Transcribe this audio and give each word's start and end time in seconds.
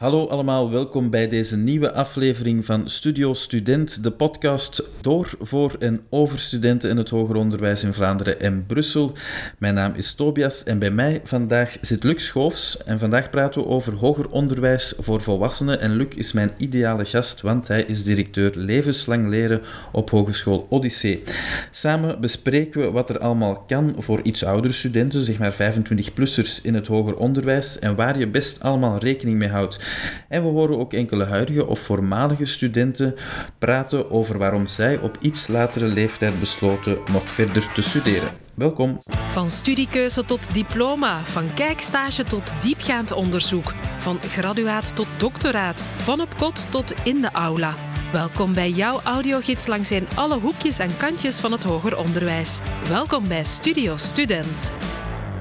Hallo 0.00 0.26
allemaal, 0.26 0.70
welkom 0.70 1.10
bij 1.10 1.28
deze 1.28 1.56
nieuwe 1.56 1.92
aflevering 1.92 2.64
van 2.64 2.88
Studio 2.88 3.34
Student, 3.34 4.02
de 4.02 4.10
podcast 4.10 4.90
door, 5.00 5.30
voor 5.40 5.76
en 5.78 6.00
over 6.10 6.38
studenten 6.38 6.90
in 6.90 6.96
het 6.96 7.10
hoger 7.10 7.36
onderwijs 7.36 7.84
in 7.84 7.92
Vlaanderen 7.92 8.40
en 8.40 8.66
Brussel. 8.66 9.12
Mijn 9.58 9.74
naam 9.74 9.94
is 9.94 10.14
Tobias 10.14 10.64
en 10.64 10.78
bij 10.78 10.90
mij 10.90 11.20
vandaag 11.24 11.76
zit 11.80 12.04
Luc 12.04 12.24
Schoofs 12.24 12.84
en 12.84 12.98
vandaag 12.98 13.30
praten 13.30 13.60
we 13.60 13.66
over 13.66 13.92
hoger 13.92 14.28
onderwijs 14.30 14.94
voor 14.98 15.20
volwassenen. 15.20 15.80
En 15.80 15.96
Luc 15.96 16.08
is 16.14 16.32
mijn 16.32 16.50
ideale 16.56 17.04
gast, 17.04 17.40
want 17.40 17.68
hij 17.68 17.82
is 17.82 18.04
directeur 18.04 18.52
levenslang 18.54 19.28
leren 19.28 19.60
op 19.92 20.10
Hogeschool 20.10 20.66
Odyssee. 20.70 21.22
Samen 21.70 22.20
bespreken 22.20 22.80
we 22.80 22.90
wat 22.90 23.10
er 23.10 23.18
allemaal 23.18 23.64
kan 23.66 23.94
voor 23.98 24.20
iets 24.22 24.44
oudere 24.44 24.74
studenten, 24.74 25.24
zeg 25.24 25.38
maar 25.38 25.54
25-plussers 25.54 26.62
in 26.62 26.74
het 26.74 26.86
hoger 26.86 27.16
onderwijs 27.16 27.78
en 27.78 27.96
waar 27.96 28.18
je 28.18 28.28
best 28.28 28.62
allemaal 28.62 28.98
rekening 28.98 29.38
mee 29.38 29.48
houdt. 29.48 29.88
En 30.28 30.42
we 30.42 30.48
horen 30.48 30.78
ook 30.78 30.92
enkele 30.92 31.24
huidige 31.24 31.66
of 31.66 31.78
voormalige 31.78 32.46
studenten 32.46 33.14
praten 33.58 34.10
over 34.10 34.38
waarom 34.38 34.66
zij 34.66 34.98
op 34.98 35.16
iets 35.20 35.48
latere 35.48 35.86
leeftijd 35.86 36.40
besloten 36.40 36.98
nog 37.12 37.28
verder 37.28 37.72
te 37.74 37.82
studeren. 37.82 38.28
Welkom. 38.54 38.96
Van 39.32 39.50
studiekeuze 39.50 40.24
tot 40.24 40.54
diploma, 40.54 41.18
van 41.18 41.44
kijkstage 41.54 42.24
tot 42.24 42.52
diepgaand 42.62 43.12
onderzoek, 43.12 43.72
van 43.98 44.18
graduaat 44.18 44.96
tot 44.96 45.06
doctoraat, 45.18 45.82
van 45.82 46.20
op 46.20 46.28
kot 46.38 46.66
tot 46.70 46.94
in 47.04 47.20
de 47.20 47.30
aula. 47.32 47.74
Welkom 48.12 48.52
bij 48.54 48.70
jouw 48.70 49.00
audiogids 49.04 49.66
langs 49.66 49.90
in 49.90 50.06
alle 50.14 50.38
hoekjes 50.38 50.78
en 50.78 50.96
kantjes 50.98 51.38
van 51.38 51.52
het 51.52 51.62
hoger 51.62 51.98
onderwijs. 51.98 52.60
Welkom 52.88 53.28
bij 53.28 53.44
Studio 53.44 53.96
Student. 53.96 54.72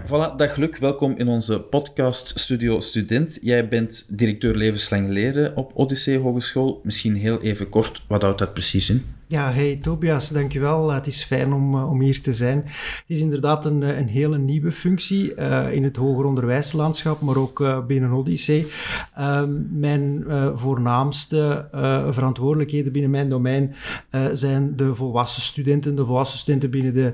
Voilà, 0.10 0.36
dag 0.36 0.56
Luc, 0.56 0.78
welkom 0.80 1.18
in 1.18 1.28
onze 1.28 1.60
podcast 1.60 2.40
Studio 2.40 2.80
Student. 2.80 3.40
Jij 3.42 3.68
bent 3.68 4.18
directeur 4.18 4.56
levenslang 4.56 5.10
leren 5.10 5.56
op 5.56 5.72
Odyssee 5.76 6.18
Hogeschool. 6.18 6.82
Misschien 6.84 7.16
heel 7.16 7.42
even 7.42 7.70
kort, 7.70 8.04
wat 8.08 8.22
houdt 8.22 8.40
dat 8.40 8.54
precies 8.54 8.90
in? 8.90 9.06
Ja, 9.32 9.52
hey 9.52 9.76
Tobias, 9.76 10.30
dankjewel. 10.30 10.92
Het 10.92 11.08
is 11.08 11.24
fijn 11.24 11.54
om, 11.54 11.76
eh, 11.76 11.90
om 11.90 12.02
hier 12.02 12.22
te 12.22 12.34
zijn. 12.34 12.58
Het 12.58 13.04
is 13.08 13.20
inderdaad 13.20 13.66
een, 13.66 13.84
eh, 13.84 13.98
een 13.98 14.08
hele 14.08 14.38
nieuwe 14.38 14.72
functie 14.72 15.36
uh, 15.36 15.72
in 15.72 15.84
het 15.84 15.96
hoger 15.96 16.26
onderwijslandschap, 16.26 17.22
maar 17.22 17.38
ook 17.38 17.86
binnen 17.88 18.12
Odyssee. 18.12 18.68
Uh, 19.20 19.44
mijn 19.72 20.24
voornaamste 20.56 21.68
verantwoordelijkheden 22.12 22.92
binnen 22.92 23.12
mijn 23.12 23.30
domein 23.30 23.76
zijn 24.32 24.76
de 24.76 24.96
volwassen 24.96 25.42
studenten, 25.42 25.96
de 25.96 26.06
volwassen 26.06 26.40
studenten 26.40 26.70
binnen 26.70 26.94
de 26.94 27.14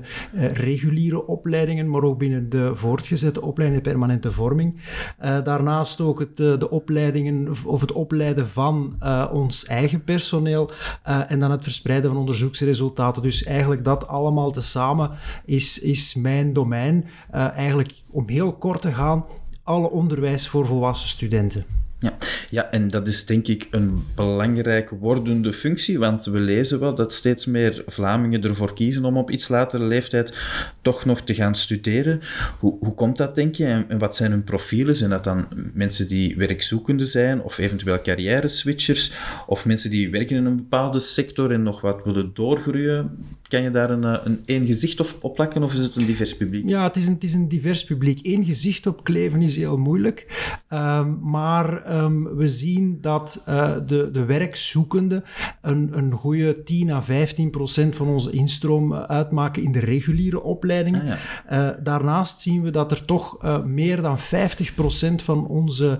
reguliere 0.52 1.26
opleidingen, 1.26 1.90
maar 1.90 2.02
ook 2.02 2.18
binnen 2.18 2.48
de 2.48 2.70
voortgezette 2.74 3.42
opleidingen, 3.42 3.82
permanente 3.82 4.32
vorming. 4.32 4.80
daarnaast 5.18 6.00
ook 6.00 6.18
het, 6.18 6.36
de 6.36 6.70
opleidingen 6.70 7.54
of 7.64 7.80
het 7.80 7.92
opleiden 7.92 8.48
van 8.48 8.96
ons 9.32 9.64
eigen 9.64 10.04
personeel 10.04 10.70
en 11.02 11.38
dan 11.38 11.50
het 11.50 11.62
verspreiden 11.62 12.05
van 12.08 12.16
onderzoeksresultaten. 12.16 13.22
Dus 13.22 13.44
eigenlijk 13.44 13.84
dat 13.84 14.08
allemaal 14.08 14.50
tezamen 14.50 15.10
is, 15.44 15.78
is 15.78 16.14
mijn 16.14 16.52
domein. 16.52 17.04
Uh, 17.34 17.50
eigenlijk 17.50 17.94
om 18.10 18.28
heel 18.28 18.52
kort 18.52 18.82
te 18.82 18.92
gaan, 18.92 19.24
alle 19.62 19.90
onderwijs 19.90 20.48
voor 20.48 20.66
volwassen 20.66 21.08
studenten. 21.08 21.85
Ja. 22.06 22.16
ja, 22.50 22.70
en 22.70 22.88
dat 22.88 23.08
is 23.08 23.26
denk 23.26 23.46
ik 23.46 23.68
een 23.70 24.04
belangrijk 24.14 24.90
wordende 24.90 25.52
functie, 25.52 25.98
want 25.98 26.24
we 26.24 26.40
lezen 26.40 26.80
wel 26.80 26.94
dat 26.94 27.12
steeds 27.12 27.46
meer 27.46 27.82
Vlamingen 27.86 28.42
ervoor 28.42 28.74
kiezen 28.74 29.04
om 29.04 29.16
op 29.16 29.30
iets 29.30 29.48
latere 29.48 29.84
leeftijd 29.84 30.34
toch 30.82 31.04
nog 31.04 31.20
te 31.20 31.34
gaan 31.34 31.54
studeren. 31.54 32.20
Hoe, 32.58 32.76
hoe 32.80 32.94
komt 32.94 33.16
dat, 33.16 33.34
denk 33.34 33.54
je, 33.54 33.84
en, 33.88 33.98
wat 33.98 34.16
zijn 34.16 34.30
hun 34.30 34.44
profielen? 34.44 34.96
Zijn 34.96 35.10
dat 35.10 35.24
dan 35.24 35.46
mensen 35.72 36.08
die 36.08 36.36
werkzoekende 36.36 37.06
zijn, 37.06 37.42
of 37.42 37.58
eventueel 37.58 38.00
carrière-switchers, 38.02 39.12
of 39.46 39.64
mensen 39.64 39.90
die 39.90 40.10
werken 40.10 40.36
in 40.36 40.44
een 40.44 40.56
bepaalde 40.56 41.00
sector 41.00 41.52
en 41.52 41.62
nog 41.62 41.80
wat 41.80 42.04
willen 42.04 42.30
doorgroeien? 42.34 43.10
Kan 43.48 43.62
je 43.62 43.70
daar 43.70 43.90
een, 43.90 44.04
eh, 44.04 44.18
een 44.24 44.42
één 44.44 44.66
gezicht 44.66 45.20
op, 45.22 45.34
plakken 45.34 45.62
of 45.62 45.72
is 45.72 45.80
het 45.80 45.96
een 45.96 46.06
divers 46.06 46.36
publiek? 46.36 46.68
Ja, 46.68 46.82
het 46.82 46.96
is 46.96 47.06
een, 47.06 47.14
het 47.14 47.24
is 47.24 47.34
een 47.34 47.48
divers 47.48 47.84
publiek. 47.84 48.18
Eén 48.22 48.44
gezicht 48.44 48.86
op 48.86 49.04
kleven 49.04 49.42
is 49.42 49.56
heel 49.56 49.76
moeilijk. 49.76 50.26
Um, 50.70 51.18
maar 51.22 51.86
um, 52.04 52.36
we 52.36 52.48
zien 52.48 52.98
dat 53.00 53.44
uh, 53.48 53.76
de, 53.86 54.10
de 54.10 54.24
werkzoekenden 54.24 55.24
een, 55.60 55.90
een 55.92 56.12
goede 56.12 56.62
10 56.62 56.90
à 56.90 57.02
15 57.02 57.50
procent 57.50 57.96
van 57.96 58.08
onze 58.08 58.30
instroom 58.30 58.94
uitmaken 58.94 59.62
in 59.62 59.72
de 59.72 59.78
reguliere 59.78 60.42
opleidingen. 60.42 61.00
Ah, 61.00 61.16
ja. 61.48 61.70
uh, 61.70 61.84
daarnaast 61.84 62.40
zien 62.40 62.62
we 62.62 62.70
dat 62.70 62.90
er 62.90 63.04
toch 63.04 63.42
meer 63.64 64.02
dan 64.02 64.18
50 64.18 64.74
procent 64.74 65.22
van 65.22 65.46
onze 65.46 65.98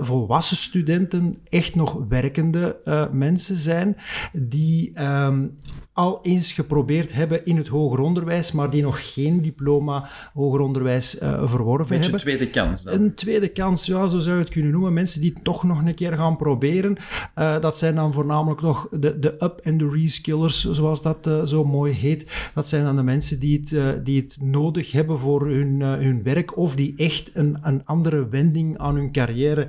volwassen 0.00 0.56
studenten 0.56 1.38
echt 1.48 1.74
nog 1.74 2.04
werkende 2.08 2.76
mensen 3.12 3.56
zijn 3.56 3.96
die 4.32 5.02
um, 5.02 5.58
al 5.92 6.18
eens 6.22 6.52
geprobeerd 6.52 7.12
hebben 7.12 7.44
in 7.44 7.56
het 7.56 7.68
hoger 7.68 8.00
onderwijs, 8.00 8.52
maar 8.52 8.70
die 8.70 8.82
nog 8.82 9.12
geen 9.12 9.42
diploma 9.42 10.08
hoger 10.34 10.60
onderwijs 10.60 11.16
verworven 11.20 11.96
Beetje 11.96 12.10
hebben. 12.10 12.12
Een 12.12 12.18
tweede 12.18 12.50
kans 12.50 12.82
dan? 12.82 12.94
Een 12.94 13.14
tweede 13.14 13.48
kans, 13.48 13.86
ja, 13.86 14.08
zo 14.08 14.18
zou 14.18 14.36
je 14.36 14.42
het 14.42 14.52
kunnen 14.52 14.72
noemen. 14.72 14.89
Mensen 14.92 15.20
die 15.20 15.32
het 15.34 15.44
toch 15.44 15.62
nog 15.62 15.84
een 15.84 15.94
keer 15.94 16.12
gaan 16.12 16.36
proberen. 16.36 16.96
Uh, 17.38 17.60
dat 17.60 17.78
zijn 17.78 17.94
dan 17.94 18.12
voornamelijk 18.12 18.60
nog 18.60 18.88
de, 18.90 19.18
de 19.18 19.34
up- 19.38 19.60
en 19.62 19.78
de 19.78 19.88
reskillers, 19.88 20.70
zoals 20.70 21.02
dat 21.02 21.26
uh, 21.26 21.42
zo 21.42 21.64
mooi 21.64 21.92
heet. 21.92 22.50
Dat 22.54 22.68
zijn 22.68 22.84
dan 22.84 22.96
de 22.96 23.02
mensen 23.02 23.40
die 23.40 23.60
het, 23.60 24.04
die 24.04 24.20
het 24.20 24.38
nodig 24.40 24.92
hebben 24.92 25.18
voor 25.18 25.46
hun, 25.46 25.80
hun 25.80 26.22
werk 26.22 26.56
of 26.56 26.74
die 26.74 26.94
echt 26.96 27.30
een, 27.32 27.58
een 27.62 27.86
andere 27.86 28.28
wending 28.28 28.78
aan 28.78 28.94
hun 28.94 29.12
carrière 29.12 29.68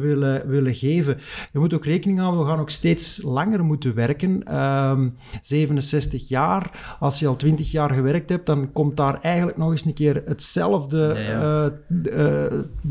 willen, 0.00 0.48
willen 0.48 0.74
geven. 0.74 1.18
Je 1.52 1.58
moet 1.58 1.74
ook 1.74 1.84
rekening 1.84 2.18
houden, 2.18 2.40
we 2.40 2.46
gaan 2.46 2.60
ook 2.60 2.70
steeds 2.70 3.22
langer 3.22 3.64
moeten 3.64 3.94
werken. 3.94 4.44
Ehm, 4.44 5.08
67 5.40 6.28
jaar. 6.28 6.96
Als 7.00 7.18
je 7.18 7.26
al 7.26 7.36
20 7.36 7.70
jaar 7.70 7.90
gewerkt 7.90 8.28
hebt, 8.28 8.46
dan 8.46 8.72
komt 8.72 8.96
daar 8.96 9.20
eigenlijk 9.20 9.56
nog 9.56 9.70
eens 9.70 9.84
een 9.84 9.94
keer 9.94 10.22
hetzelfde 10.26 11.14
ja. 11.18 11.72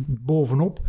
Bovenop. 0.06 0.80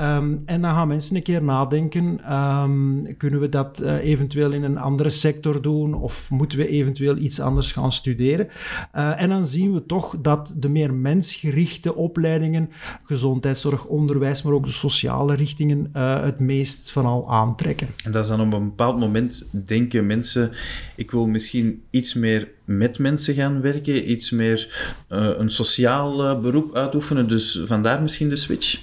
Um, 0.00 0.42
en 0.46 0.62
dan 0.62 0.74
gaan 0.74 0.88
mensen 0.88 1.16
een 1.16 1.22
keer 1.22 1.42
nadenken: 1.42 2.34
um, 2.34 3.16
kunnen 3.16 3.40
we 3.40 3.48
dat 3.48 3.80
uh, 3.82 4.04
eventueel 4.04 4.52
in 4.52 4.62
een 4.62 4.78
andere 4.78 5.10
sector 5.10 5.62
doen 5.62 5.94
of 5.94 6.30
moeten 6.30 6.58
we 6.58 6.68
eventueel 6.68 7.16
iets 7.16 7.40
anders 7.40 7.72
gaan 7.72 7.92
studeren? 7.92 8.48
Uh, 8.96 9.22
en 9.22 9.28
dan 9.28 9.46
zien 9.46 9.72
we 9.72 9.86
toch 9.86 10.16
dat 10.20 10.54
de 10.58 10.68
meer 10.68 10.94
mensgerichte 10.94 11.94
opleidingen, 11.94 12.70
gezondheidszorg, 13.02 13.84
onderwijs, 13.84 14.42
maar 14.42 14.52
ook 14.52 14.66
de 14.66 14.72
sociale 14.72 15.34
richtingen, 15.34 15.90
uh, 15.96 16.22
het 16.22 16.40
meest 16.40 16.90
van 16.90 17.06
al 17.06 17.30
aantrekken. 17.30 17.88
En 18.04 18.12
dat 18.12 18.22
is 18.22 18.30
dan 18.30 18.40
op 18.40 18.52
een 18.52 18.64
bepaald 18.64 18.98
moment 18.98 19.50
denken 19.66 20.06
mensen: 20.06 20.52
ik 20.96 21.10
wil 21.10 21.26
misschien 21.26 21.82
iets 21.90 22.14
meer 22.14 22.54
met 22.66 22.98
mensen 22.98 23.34
gaan 23.34 23.60
werken, 23.60 24.10
iets 24.10 24.30
meer 24.30 24.94
uh, 25.12 25.28
een 25.36 25.50
sociaal 25.50 26.24
uh, 26.24 26.40
beroep 26.40 26.74
uitoefenen. 26.76 27.28
Dus 27.28 27.60
vandaar 27.64 28.02
misschien 28.02 28.28
de 28.28 28.36
switch? 28.36 28.80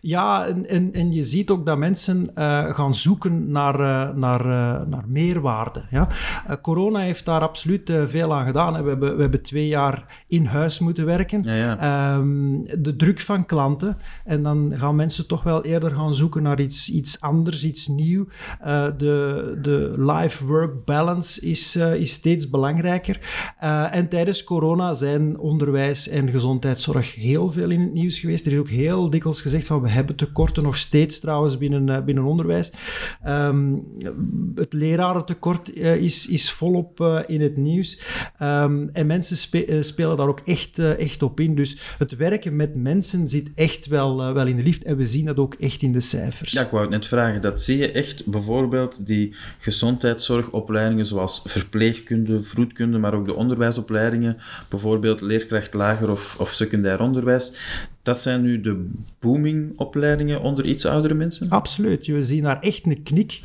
Ja, 0.00 0.46
en, 0.46 0.68
en, 0.68 0.92
en 0.92 1.12
je 1.12 1.22
ziet 1.22 1.50
ook 1.50 1.66
dat 1.66 1.78
mensen 1.78 2.30
uh, 2.34 2.74
gaan 2.74 2.94
zoeken 2.94 3.50
naar, 3.50 3.78
naar, 4.16 4.46
naar 4.88 5.04
meerwaarde. 5.06 5.84
Ja? 5.90 6.08
corona 6.62 6.98
heeft 6.98 7.24
daar 7.24 7.40
absoluut 7.40 7.92
veel 8.06 8.34
aan 8.34 8.46
gedaan. 8.46 8.82
We 8.82 8.88
hebben, 8.88 9.16
we 9.16 9.20
hebben 9.20 9.42
twee 9.42 9.66
jaar 9.66 10.24
in 10.28 10.44
huis 10.44 10.78
moeten 10.78 11.06
werken. 11.06 11.42
Ja, 11.42 11.54
ja. 11.54 12.16
Um, 12.16 12.66
de 12.78 12.96
druk 12.96 13.20
van 13.20 13.46
klanten. 13.46 13.98
En 14.24 14.42
dan 14.42 14.72
gaan 14.76 14.96
mensen 14.96 15.26
toch 15.26 15.42
wel 15.42 15.64
eerder 15.64 15.90
gaan 15.90 16.14
zoeken 16.14 16.42
naar 16.42 16.60
iets, 16.60 16.90
iets 16.90 17.20
anders, 17.20 17.64
iets 17.64 17.86
nieuw. 17.86 18.26
de, 18.96 19.58
de 19.62 19.92
life-work 19.96 20.84
balance 20.84 21.40
is, 21.40 21.76
is 21.76 22.12
steeds 22.12 22.50
belangrijker. 22.50 23.22
Uh, 23.62 23.94
en 23.94 24.08
tijdens 24.08 24.44
corona 24.44 24.94
zijn 24.94 25.38
onderwijs 25.38 26.08
en 26.08 26.30
gezondheidszorg 26.30 27.14
heel 27.14 27.52
veel 27.52 27.70
in 27.70 27.80
het 27.80 27.92
nieuws 27.92 28.18
geweest. 28.18 28.46
Er 28.46 28.52
is 28.52 28.58
ook 28.58 28.68
heel 28.68 29.10
dikwijls 29.10 29.40
gezegd 29.40 29.66
van 29.66 29.82
we 29.82 29.88
hebben 29.88 30.16
tekorten 30.16 30.62
nog 30.62 30.76
steeds 30.76 31.20
trouwens 31.20 31.58
binnen, 31.58 31.88
uh, 31.88 32.04
binnen 32.04 32.24
onderwijs. 32.24 32.72
Um, 33.26 33.86
het 34.54 34.72
lerarentekort 34.72 35.76
uh, 35.76 35.96
is, 35.96 36.28
is 36.28 36.50
volop 36.50 37.22
in 37.26 37.40
het 37.40 37.56
nieuws. 37.56 38.00
Um, 38.42 38.90
en 38.92 39.06
mensen 39.06 39.36
spe 39.36 39.78
spelen 39.82 40.16
daar 40.16 40.28
ook 40.28 40.40
echt, 40.44 40.78
echt 40.78 41.22
op 41.22 41.40
in. 41.40 41.54
Dus 41.54 41.78
het 41.98 42.16
werken 42.16 42.56
met 42.56 42.74
mensen 42.74 43.28
zit 43.28 43.50
echt 43.54 43.86
wel, 43.86 44.34
wel 44.34 44.46
in 44.46 44.56
de 44.56 44.62
lift. 44.62 44.84
En 44.84 44.96
we 44.96 45.06
zien 45.06 45.24
dat 45.24 45.38
ook 45.38 45.54
echt 45.54 45.82
in 45.82 45.92
de 45.92 46.00
cijfers. 46.00 46.52
Ja, 46.52 46.62
ik 46.62 46.70
wou 46.70 46.82
het 46.82 46.90
net 46.90 47.06
vragen. 47.06 47.42
Dat 47.42 47.62
zie 47.62 47.78
je 47.78 47.92
echt 47.92 48.26
bijvoorbeeld 48.26 49.06
die 49.06 49.34
gezondheidszorgopleidingen 49.58 51.06
zoals 51.06 51.42
verpleegkunde, 51.46 52.42
vroedkunde, 52.42 52.98
maar 52.98 53.13
ook 53.14 53.26
de 53.26 53.34
onderwijsopleidingen, 53.34 54.38
bijvoorbeeld 54.68 55.20
leerkracht 55.20 55.74
lager 55.74 56.10
of, 56.10 56.40
of 56.40 56.50
secundair 56.50 57.00
onderwijs, 57.00 57.56
dat 58.04 58.20
zijn 58.20 58.42
nu 58.42 58.60
de 58.60 58.90
booming-opleidingen 59.18 60.40
onder 60.40 60.64
iets 60.64 60.86
oudere 60.86 61.14
mensen? 61.14 61.48
Absoluut. 61.48 62.06
We 62.06 62.24
zien 62.24 62.42
daar 62.42 62.60
echt 62.60 62.86
een 62.86 63.02
knik 63.02 63.40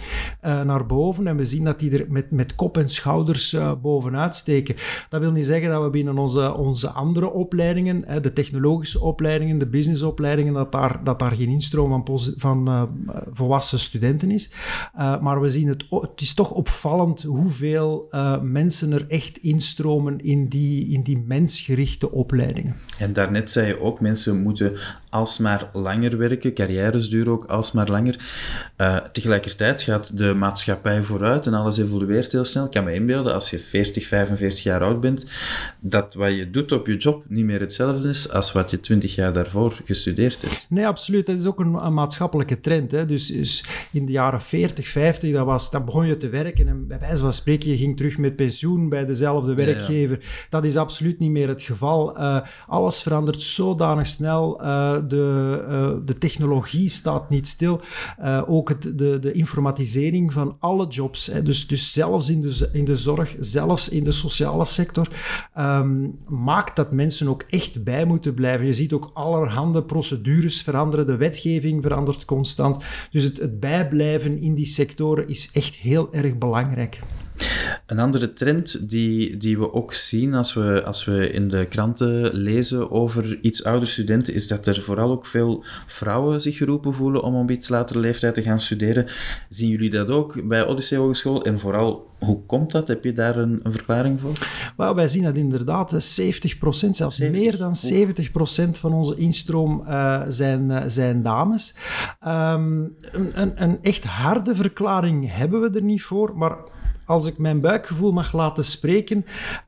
uh, 0.46 0.62
naar 0.62 0.86
boven 0.86 1.28
en 1.28 1.38
we 1.38 1.46
zien 1.46 1.64
dat 1.64 1.80
die 1.80 1.92
er 1.92 2.06
met, 2.10 2.32
met 2.32 2.56
kop 2.56 2.78
en 2.78 2.90
schouders 2.90 3.54
uh, 3.54 3.72
bovenuit 3.82 4.36
steken. 4.36 4.76
Dat 5.10 5.22
wil 5.22 5.32
niet 5.32 5.46
zeggen 5.46 5.70
dat 5.70 5.84
we 5.84 5.90
binnen 5.90 6.18
onze, 6.18 6.54
onze 6.54 6.90
andere 6.90 7.32
opleidingen, 7.32 8.04
hè, 8.06 8.20
de 8.20 8.34
technologische 8.34 9.00
opleidingen, 9.02 9.58
de 9.58 9.68
businessopleidingen, 9.68 10.54
dat 10.54 10.72
daar, 10.72 11.04
dat 11.04 11.20
daar 11.20 11.36
geen 11.36 11.50
instroom 11.50 12.06
van, 12.06 12.20
van 12.38 12.70
uh, 12.70 12.84
volwassen 13.32 13.80
studenten 13.80 14.32
is. 14.32 14.52
maar 14.96 15.42
we 15.42 15.50
zien 15.50 15.68
het, 15.68 15.86
het 15.90 16.22
is 16.22 16.34
toch 16.34 16.52
opvallend 16.52 17.22
hoeveel 17.22 18.10
mensen 18.42 18.92
er 18.92 19.06
echt 19.08 19.38
instromen 19.38 20.20
in 20.20 20.48
die, 20.48 20.88
in 20.88 21.02
die 21.02 21.24
mensgerichte 21.28 22.12
opleidingen. 22.12 22.76
En 22.98 23.14
daarnet 23.14 23.52
zei 23.52 23.68
je 23.68 23.82
ook, 23.82 24.00
mensen 24.00 24.42
moeten 24.42 24.49
alsmaar 25.10 25.70
langer 25.74 26.18
werken, 26.18 26.54
carrières 26.54 27.10
duren 27.10 27.32
ook 27.32 27.46
alsmaar 27.46 27.90
langer. 27.90 28.16
Uh, 28.78 28.96
tegelijkertijd 28.96 29.82
gaat 29.82 30.18
de 30.18 30.34
maatschappij 30.34 31.04
vooruit 31.04 31.46
en 31.46 31.54
alles 31.54 31.78
evolueert 31.78 32.32
heel 32.32 32.46
snel. 32.46 32.66
Ik 32.66 32.72
kan 32.72 32.84
me 32.84 32.94
inbeelden, 32.94 33.34
als 33.34 33.50
je 33.50 33.60
40, 33.60 34.08
45 34.08 34.64
jaar 34.64 34.84
oud 34.84 35.02
bent, 35.02 35.26
dat 35.80 36.14
wat 36.14 36.32
je 36.36 36.50
doet 36.50 36.72
op 36.72 36.88
je 36.88 36.98
job 36.98 37.24
niet 37.28 37.46
meer 37.46 37.60
hetzelfde 37.60 38.10
is 38.10 38.32
als 38.32 38.52
wat 38.52 38.70
je 38.72 38.80
20 38.80 39.16
jaar 39.16 39.34
daarvoor 39.34 39.82
gestudeerd 39.86 40.42
hebt. 40.42 40.66
Nee, 40.70 40.88
absoluut. 40.88 41.26
Dat 41.26 41.36
is 41.36 41.46
ook 41.46 41.60
een, 41.60 41.94
maatschappelijke 41.94 42.60
trend. 42.60 42.92
Hè. 42.92 43.06
Dus, 43.06 43.28
dus, 43.28 43.66
in 43.92 44.06
de 44.06 44.12
jaren 44.12 44.42
40, 44.42 44.88
50, 44.88 45.34
dat 45.34 45.46
was, 45.46 45.72
dan 45.72 45.86
begon 45.86 46.08
je 46.08 46.18
te 46.18 46.30
werken 46.30 46.68
en 46.68 46.88
bij 46.88 47.00
wijze 47.00 47.22
van 47.22 47.34
spreken, 47.34 47.70
je 47.70 47.78
ging 47.78 47.98
terug 47.98 48.18
met 48.18 48.36
pensioen 48.36 48.90
bij 48.90 49.06
dezelfde 49.06 49.54
werkgever. 49.54 50.20
Dat 50.50 50.66
is 50.66 50.76
absoluut 50.76 51.20
niet 51.20 51.32
meer 51.32 51.48
het 51.48 51.62
geval. 51.62 52.18
Uh, 52.18 52.40
alles 52.68 53.02
verandert 53.02 53.42
zodanig 53.42 54.08
snel. 54.08 54.39
Uh, 54.48 54.98
de, 55.08 55.66
uh, 55.70 56.06
de 56.06 56.18
technologie 56.18 56.90
staat 56.90 57.30
niet 57.30 57.48
stil. 57.48 57.82
Uh, 58.22 58.42
ook 58.46 58.70
het, 58.70 58.92
de, 58.96 59.20
de 59.20 59.32
informatisering 59.32 60.34
van 60.34 60.56
alle 60.60 60.88
jobs. 60.88 61.26
Hè. 61.26 61.44
Dus, 61.44 61.68
dus 61.68 61.94
zelfs 61.94 62.30
in 62.30 62.42
de, 62.42 62.70
in 62.74 62.86
de 62.86 62.98
zorg, 62.98 63.36
zelfs 63.40 63.90
in 63.90 64.04
de 64.04 64.12
sociale 64.12 64.66
sector, 64.66 65.08
um, 65.58 66.18
maakt 66.28 66.76
dat 66.76 66.92
mensen 66.92 67.28
ook 67.28 67.44
echt 67.50 67.84
bij 67.84 68.06
moeten 68.06 68.34
blijven. 68.34 68.66
Je 68.66 68.74
ziet 68.74 68.94
ook 68.94 69.12
allerhande 69.14 69.84
procedures 69.84 70.62
veranderen, 70.62 71.06
de 71.06 71.18
wetgeving 71.18 71.84
verandert 71.84 72.26
constant. 72.26 72.84
Dus 73.12 73.24
het, 73.24 73.38
het 73.38 73.60
bijblijven 73.60 74.38
in 74.38 74.56
die 74.56 74.66
sectoren 74.66 75.28
is 75.28 75.50
echt 75.54 75.76
heel 75.76 76.14
erg 76.14 76.38
belangrijk. 76.38 77.00
Een 77.90 78.00
andere 78.00 78.34
trend 78.34 78.90
die, 78.90 79.38
die 79.38 79.58
we 79.58 79.74
ook 79.74 79.94
zien 79.94 80.34
als 80.34 80.54
we, 80.54 80.84
als 80.84 81.06
we 81.06 81.32
in 81.32 81.48
de 81.48 81.66
kranten 81.66 82.34
lezen 82.34 82.92
over 82.92 83.40
iets 83.42 83.64
oudere 83.64 83.92
studenten, 83.92 84.34
is 84.34 84.48
dat 84.48 84.68
er 84.68 84.82
vooral 84.82 85.12
ook 85.12 85.26
veel 85.26 85.64
vrouwen 85.88 86.42
zich 86.42 86.58
geroepen 86.58 86.94
voelen 86.94 87.24
om 87.24 87.36
op 87.36 87.52
iets 87.52 87.70
latere 87.70 88.00
leeftijd 88.00 88.34
te 88.34 88.42
gaan 88.42 88.60
studeren. 88.60 89.06
Zien 89.50 89.70
jullie 89.70 89.90
dat 89.90 90.08
ook 90.08 90.48
bij 90.48 90.66
Odyssee 90.66 91.00
Hogeschool? 91.00 91.44
En 91.44 91.60
vooral, 91.60 92.08
hoe 92.20 92.46
komt 92.46 92.72
dat? 92.72 92.88
Heb 92.88 93.04
je 93.04 93.14
daar 93.14 93.38
een, 93.38 93.60
een 93.64 93.72
verklaring 93.72 94.20
voor? 94.20 94.38
Well, 94.78 94.94
wij 94.94 95.08
zien 95.08 95.24
dat 95.24 95.36
inderdaad 95.36 95.94
70% 95.94 96.90
zelfs 96.92 97.18
meer 97.18 97.58
dan 97.58 97.76
70% 97.94 98.70
van 98.72 98.94
onze 98.94 99.16
instroom 99.16 99.84
uh, 99.88 100.22
zijn, 100.28 100.70
uh, 100.70 100.82
zijn 100.88 101.22
dames. 101.22 101.76
Um, 102.28 102.96
een, 103.12 103.42
een, 103.42 103.64
een 103.64 103.80
echt 103.82 104.04
harde 104.04 104.56
verklaring 104.56 105.36
hebben 105.36 105.62
we 105.62 105.70
er 105.70 105.84
niet 105.84 106.04
voor, 106.04 106.38
maar 106.38 106.58
als 107.10 107.26
ik 107.26 107.38
mijn 107.38 107.62
buikgevoel 107.62 108.12
mag 108.12 108.34
laten 108.34 108.64
spreken, 108.64 109.26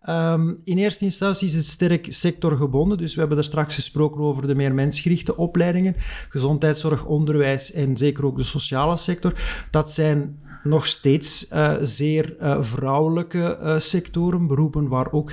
um, 0.09 0.61
in 0.63 0.77
eerste 0.77 1.05
instantie 1.05 1.47
is 1.47 1.55
het 1.55 1.65
sterk 1.65 2.05
sectorgebonden. 2.09 2.97
Dus 2.97 3.13
we 3.13 3.19
hebben 3.19 3.38
er 3.38 3.43
straks 3.43 3.75
gesproken 3.75 4.21
over 4.21 4.47
de 4.47 4.55
meer 4.55 4.73
mensgerichte 4.73 5.38
opleidingen, 5.38 5.95
gezondheidszorg, 6.29 7.05
onderwijs 7.05 7.71
en 7.71 7.97
zeker 7.97 8.25
ook 8.25 8.38
de 8.38 8.43
sociale 8.43 8.95
sector. 8.95 9.33
Dat 9.71 9.91
zijn 9.91 10.39
nog 10.63 10.85
steeds 10.85 11.51
uh, 11.53 11.73
zeer 11.81 12.35
uh, 12.41 12.57
vrouwelijke 12.61 13.57
uh, 13.61 13.79
sectoren, 13.79 14.47
beroepen 14.47 14.87
waar 14.87 15.11
ook 15.11 15.31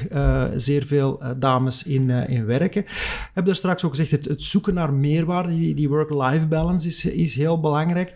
zeer 0.55 0.87
veel 0.87 1.23
dames 1.37 1.83
in, 1.83 2.11
in 2.11 2.47
werken. 2.47 2.81
Ik 2.81 3.31
heb 3.35 3.45
daar 3.45 3.55
straks 3.55 3.85
ook 3.85 3.91
gezegd, 3.91 4.11
het, 4.11 4.25
het 4.25 4.43
zoeken 4.43 4.75
naar 4.75 4.93
meerwaarde, 4.93 5.49
die, 5.49 5.75
die 5.75 5.89
work-life 5.89 6.47
balance 6.47 6.87
is, 6.87 7.05
is 7.05 7.35
heel 7.35 7.61
belangrijk. 7.61 8.09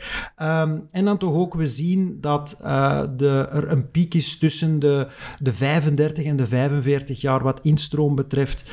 Um, 0.43 0.89
en 0.91 1.05
dan 1.05 1.19
toch 1.19 1.35
ook, 1.35 1.55
we 1.55 1.67
zien 1.67 2.19
dat 2.21 2.57
de, 3.17 3.49
er 3.53 3.71
een 3.71 3.91
piek 3.91 4.15
is 4.15 4.39
tussen 4.39 4.79
de, 4.79 5.09
de 5.39 5.53
35 5.53 6.25
en 6.25 6.37
de 6.37 6.47
45 6.47 7.21
jaar 7.21 7.43
wat 7.43 7.61
instroom 7.63 8.15
betreft 8.15 8.65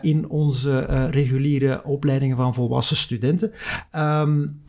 in 0.00 0.28
onze 0.28 1.06
reguliere 1.10 1.84
opleidingen 1.84 2.36
van 2.36 2.54
volwassen 2.54 2.96
studenten. 2.96 3.52
Um, 3.96 4.60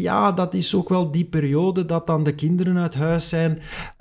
ja, 0.00 0.32
dat 0.32 0.54
is 0.54 0.74
ook 0.74 0.88
wel 0.88 1.10
die 1.10 1.24
periode 1.24 1.84
dat 1.84 2.06
dan 2.06 2.24
de 2.24 2.34
kinderen 2.34 2.76
uit 2.76 2.94
huis 2.94 3.28
zijn. 3.28 3.50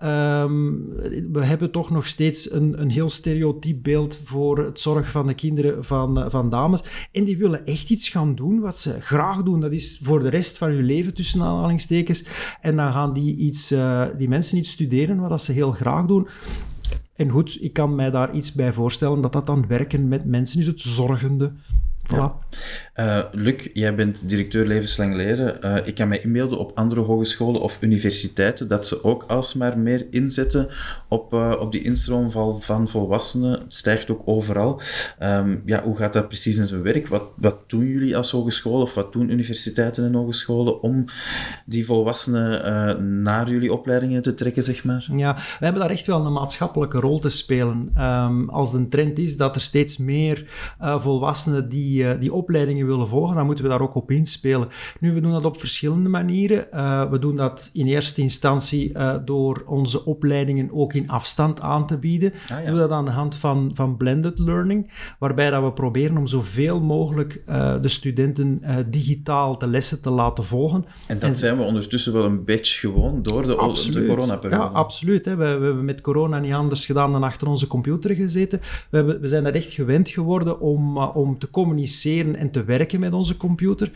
Um, 0.03 0.89
we 1.31 1.45
hebben 1.45 1.71
toch 1.71 1.89
nog 1.89 2.07
steeds 2.07 2.51
een, 2.51 2.81
een 2.81 2.89
heel 2.89 3.09
stereotyp 3.09 3.83
beeld 3.83 4.19
voor 4.24 4.57
het 4.57 4.80
zorg 4.80 5.12
van 5.12 5.27
de 5.27 5.33
kinderen 5.33 5.83
van, 5.83 6.19
uh, 6.19 6.25
van 6.30 6.50
dames. 6.50 6.83
En 7.12 7.24
die 7.24 7.38
willen 7.38 7.65
echt 7.65 7.89
iets 7.89 8.09
gaan 8.09 8.36
doen 8.36 8.59
wat 8.59 8.80
ze 8.80 9.01
graag 9.01 9.44
doen. 9.44 9.59
Dat 9.59 9.71
is 9.71 10.00
voor 10.01 10.19
de 10.19 10.30
rest 10.30 10.57
van 10.57 10.69
hun 10.69 10.86
leven, 10.86 11.13
tussen 11.13 11.42
aanhalingstekens. 11.42 12.24
En 12.62 12.75
dan 12.75 12.92
gaan 12.92 13.13
die, 13.13 13.36
iets, 13.36 13.71
uh, 13.71 14.06
die 14.18 14.30
mensen 14.30 14.57
iets 14.57 14.71
studeren 14.71 15.19
wat 15.19 15.42
ze 15.42 15.51
heel 15.51 15.71
graag 15.71 16.06
doen. 16.06 16.27
En 17.15 17.30
goed, 17.30 17.57
ik 17.62 17.74
kan 17.74 17.95
mij 17.95 18.12
daar 18.12 18.33
iets 18.33 18.53
bij 18.53 18.74
voorstellen 18.74 19.21
dat 19.21 19.33
dat 19.33 19.45
dan 19.45 19.68
werken 19.68 20.07
met 20.07 20.25
mensen 20.25 20.59
is, 20.59 20.68
het 20.68 20.81
zorgende. 20.81 21.53
Voilà. 22.07 22.44
Uh, 22.96 23.24
Luc, 23.31 23.68
jij 23.74 23.96
bent 23.96 24.30
directeur 24.30 24.66
levenslang 24.66 25.16
leren. 25.16 25.57
Uh, 25.62 25.88
ik 25.88 25.96
kan 25.96 26.07
me 26.07 26.22
inbeelden 26.22 26.57
op 26.57 26.72
andere 26.78 27.02
hogescholen 27.02 27.62
of 27.62 27.78
universiteiten 27.81 28.68
dat 28.68 28.88
ze 28.88 29.04
ook 29.04 29.24
alsmaar 29.24 29.78
meer 29.78 30.07
inzetten 30.10 30.68
op, 31.07 31.34
uh, 31.34 31.54
op 31.60 31.72
die 31.72 31.84
instroom 31.84 32.31
van, 32.31 32.62
van 32.62 32.88
volwassenen. 32.88 33.52
Het 33.52 33.74
stijgt 33.74 34.10
ook 34.10 34.22
overal. 34.25 34.81
Um, 35.24 35.62
ja, 35.66 35.84
hoe 35.84 35.96
gaat 35.96 36.13
dat 36.13 36.28
precies 36.28 36.57
in 36.57 36.68
zijn 36.68 36.81
werk? 36.81 37.07
Wat, 37.07 37.24
wat 37.38 37.69
doen 37.69 37.86
jullie 37.86 38.18
als 38.18 38.31
hogeschool 38.31 38.81
of 38.81 38.94
wat 38.94 39.13
doen 39.13 39.31
universiteiten 39.31 40.06
en 40.06 40.13
hogescholen 40.13 40.81
om 40.81 41.06
die 41.66 41.86
volwassenen 41.86 43.24
naar 43.24 43.50
jullie 43.50 43.74
opleidingen 43.74 44.22
te 44.22 44.34
trekken, 44.34 44.63
zeg 44.63 44.84
maar? 44.84 45.07
Ja, 45.16 45.36
we 45.36 45.66
hebben 45.66 45.81
daar 45.81 45.92
echt 45.92 46.06
wel 46.06 46.25
een 46.25 46.34
maatschappelijke 46.34 47.00
rol 47.00 47.19
te 47.19 47.30
spelen. 47.30 47.92
Um, 47.98 48.50
als 48.50 48.72
de 48.72 48.88
trend 48.88 49.19
is 49.19 49.38
dat 49.38 49.56
er 49.56 49.62
steeds 49.62 49.98
meer 49.98 50.46
volwassenen 50.80 51.69
die, 51.69 51.94
die 52.19 52.33
opleidingen 52.33 52.88
willen 52.88 53.07
volgen, 53.07 53.36
dan 53.36 53.45
moeten 53.45 53.63
we 53.63 53.69
daar 53.69 53.81
ook 53.81 53.95
op 53.95 54.12
inspelen. 54.12 54.68
Nu, 55.00 55.13
we 55.13 55.21
doen 55.21 55.31
dat 55.31 55.45
op 55.45 55.59
verschillende 55.59 56.09
manieren. 56.09 56.68
Uh, 56.74 57.09
we 57.09 57.19
doen 57.19 57.36
dat 57.36 57.69
in 57.74 57.88
eerste 57.88 58.21
instantie 58.21 58.92
uh, 58.94 59.15
door 59.25 59.63
onze 59.65 60.06
opleidingen 60.06 60.69
ook 60.74 60.94
in 60.94 61.09
afstand 61.09 61.62
aan 61.62 61.88
te 61.88 61.97
bieden. 61.97 62.33
Ah, 62.33 62.50
ja. 62.50 62.63
We 62.63 62.69
doen 62.69 62.80
dat 62.80 62.92
aan 62.92 63.06
de 63.06 63.12
hand 63.12 63.36
van, 63.36 63.71
van 63.74 63.97
blended 63.97 64.39
learning, 64.39 64.92
waarbij 65.19 65.50
dat 65.50 65.63
we 65.63 65.71
proberen 65.71 66.18
om 66.18 66.27
zoveel 66.27 66.81
mogelijk 66.81 67.44
uh, 67.45 67.81
de 67.81 67.88
studenten 67.88 68.62
digitaal 68.89 69.57
de 69.57 69.68
lessen 69.68 70.01
te 70.01 70.09
laten 70.09 70.44
volgen. 70.44 70.86
En 71.07 71.19
dat 71.19 71.30
en, 71.30 71.36
zijn 71.36 71.57
we 71.57 71.63
ondertussen 71.63 72.13
wel 72.13 72.25
een 72.25 72.45
beetje 72.45 72.80
gewoon 72.80 73.23
door 73.23 73.42
de, 73.42 73.92
de 73.92 74.06
coronaperiode. 74.06 74.64
Ja, 74.64 74.69
absoluut. 74.69 75.25
Hè. 75.25 75.35
We, 75.35 75.57
we, 75.57 75.66
hebben 75.66 75.85
met 75.85 76.02
corona 76.02 76.40
niet 76.40 76.54
anders 76.54 76.85
gedaan 76.85 77.11
dan 77.11 77.23
achter 77.23 77.47
onze 77.47 77.68
computer 77.68 78.16
gezeten. 78.16 78.59
We, 78.90 78.97
hebben, 78.97 79.21
we 79.21 79.28
zijn 79.28 79.44
dat 79.44 79.54
echt 79.54 79.71
gewend 79.71 80.09
geworden 80.09 80.59
om, 80.59 80.97
om 80.97 81.37
te 81.37 81.49
communiceren 81.49 81.84
en 82.35 82.51
te 82.51 82.63
werken 82.63 82.99
met 82.99 83.13
onze 83.13 83.37
computer. 83.37 83.92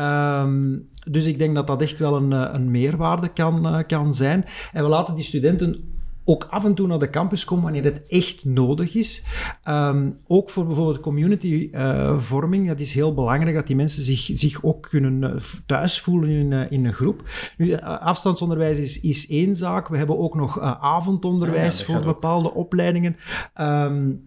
Um, 0.00 0.88
dus 1.10 1.26
ik 1.26 1.38
denk 1.38 1.54
dat 1.54 1.66
dat 1.66 1.82
echt 1.82 1.98
wel 1.98 2.16
een, 2.16 2.54
een 2.54 2.70
meerwaarde 2.70 3.28
kan, 3.28 3.66
uh, 3.66 3.78
kan 3.86 4.14
zijn. 4.14 4.44
En 4.72 4.82
we 4.82 4.88
laten 4.88 5.14
die 5.14 5.24
studenten 5.24 5.84
ook 6.24 6.46
af 6.50 6.64
en 6.64 6.74
toe 6.74 6.86
naar 6.86 6.98
de 6.98 7.10
campus 7.10 7.44
komen 7.44 7.64
wanneer 7.64 7.84
het 7.84 8.02
echt 8.08 8.44
nodig 8.44 8.94
is. 8.94 9.26
Um, 9.68 10.16
ook 10.26 10.50
voor 10.50 10.66
bijvoorbeeld 10.66 11.00
communityvorming. 11.00 12.62
Uh, 12.62 12.68
dat 12.68 12.80
is 12.80 12.94
heel 12.94 13.14
belangrijk 13.14 13.54
dat 13.54 13.66
die 13.66 13.76
mensen 13.76 14.02
zich, 14.02 14.30
zich 14.32 14.62
ook 14.62 14.82
kunnen 14.90 15.22
uh, 15.22 15.42
thuis 15.66 16.00
voelen 16.00 16.28
in, 16.28 16.50
uh, 16.50 16.70
in 16.70 16.84
een 16.84 16.92
groep. 16.92 17.22
Nu, 17.56 17.76
afstandsonderwijs 17.80 18.78
is, 18.78 19.00
is 19.00 19.28
één 19.28 19.56
zaak. 19.56 19.88
We 19.88 19.96
hebben 19.96 20.18
ook 20.18 20.34
nog 20.34 20.60
avondonderwijs 20.80 21.78
ja, 21.78 21.86
ja, 21.86 21.92
voor 21.92 22.04
bepaalde 22.04 22.48
ook. 22.48 22.56
opleidingen. 22.56 23.16
Um, 23.60 24.24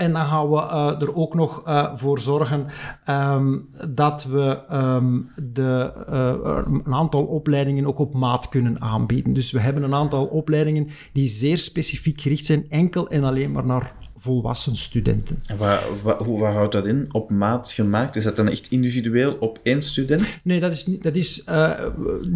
en 0.00 0.12
dan 0.12 0.26
gaan 0.26 0.50
we 0.50 0.56
uh, 0.56 1.02
er 1.02 1.14
ook 1.14 1.34
nog 1.34 1.68
uh, 1.68 1.92
voor 1.96 2.20
zorgen 2.20 2.66
um, 3.08 3.68
dat 3.88 4.24
we 4.24 4.58
um, 4.72 5.30
de, 5.52 5.92
uh, 6.10 6.82
een 6.84 6.94
aantal 6.94 7.24
opleidingen 7.24 7.86
ook 7.86 7.98
op 7.98 8.14
maat 8.14 8.48
kunnen 8.48 8.80
aanbieden. 8.80 9.32
Dus 9.32 9.50
we 9.50 9.60
hebben 9.60 9.82
een 9.82 9.94
aantal 9.94 10.24
opleidingen 10.24 10.88
die 11.12 11.28
zeer 11.28 11.58
specifiek 11.58 12.20
gericht 12.20 12.46
zijn, 12.46 12.66
enkel 12.68 13.08
en 13.08 13.24
alleen 13.24 13.52
maar 13.52 13.66
naar 13.66 13.94
volwassen 14.16 14.76
studenten. 14.76 15.38
En 15.46 15.56
wat, 15.56 15.82
wat, 16.02 16.18
hoe, 16.20 16.40
wat 16.40 16.52
houdt 16.52 16.72
dat 16.72 16.86
in? 16.86 17.08
Op 17.12 17.30
maat 17.30 17.72
gemaakt? 17.72 18.16
Is 18.16 18.24
dat 18.24 18.36
dan 18.36 18.48
echt 18.48 18.70
individueel 18.70 19.36
op 19.40 19.58
één 19.62 19.82
student? 19.82 20.40
Nee, 20.42 20.60
dat 20.60 20.72
is, 20.72 20.84
dat 20.84 21.16
is 21.16 21.46
uh, 21.48 21.86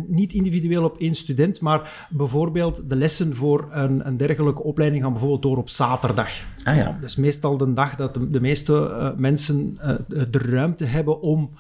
niet 0.07 0.33
individueel 0.33 0.85
op 0.85 0.99
één 0.99 1.15
student, 1.15 1.61
maar 1.61 2.07
bijvoorbeeld 2.11 2.91
de 2.91 2.97
lessen 2.97 3.37
voor 3.37 3.69
een, 3.71 4.07
een 4.07 4.17
dergelijke 4.17 4.63
opleiding 4.63 5.03
gaan 5.03 5.13
bijvoorbeeld 5.13 5.43
door 5.43 5.57
op 5.57 5.69
zaterdag. 5.69 6.31
Ah, 6.65 6.77
ja. 6.77 6.99
Dat 7.01 7.11
is 7.11 7.17
meestal 7.17 7.57
de 7.57 7.73
dag 7.73 7.97
dat 7.97 8.15
de, 8.15 8.31
de 8.31 8.41
meeste 8.41 8.73
uh, 8.73 9.11
mensen 9.17 9.79
uh, 9.83 9.95
de 10.31 10.39
ruimte 10.39 10.85
hebben 10.85 11.21
om, 11.21 11.51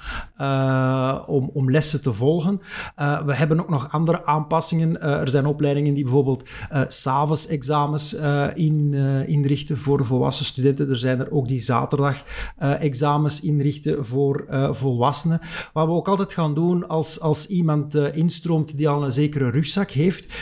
uh, 0.40 1.22
om, 1.26 1.50
om 1.52 1.70
lessen 1.70 2.02
te 2.02 2.12
volgen. 2.12 2.60
we 2.96 3.34
hebben 3.34 3.60
ook 3.60 3.68
nog 3.68 3.92
andere 3.92 4.26
aanpassingen. 4.26 5.00
er 5.00 5.28
zijn 5.28 5.46
opleidingen 5.46 5.94
die 5.94 6.02
bijvoorbeeld 6.02 6.48
s'avonds 6.88 7.46
examens 7.46 8.16
in, 8.54 8.94
inrichten 9.26 9.78
voor 9.78 10.04
volwassen 10.04 10.44
studenten. 10.44 10.90
Er 10.90 10.96
zijn 10.96 11.20
er 11.20 11.32
ook 11.32 11.48
die 11.48 11.60
zaterdag 11.60 12.22
examens 12.58 13.40
inrichten 13.40 14.06
voor 14.06 14.46
volwassenen. 14.70 15.40
Wat 15.72 15.86
we 15.86 15.92
ook 15.92 16.08
altijd 16.08 16.32
gaan 16.32 16.54
doen 16.54 16.88
als, 16.88 17.20
als 17.20 17.46
iemand 17.46 17.94
instroomt 17.94 18.76
die 18.76 18.88
al 18.88 19.04
een 19.04 19.12
zekere 19.12 19.50
rugzak 19.50 19.90
heeft, 19.90 20.32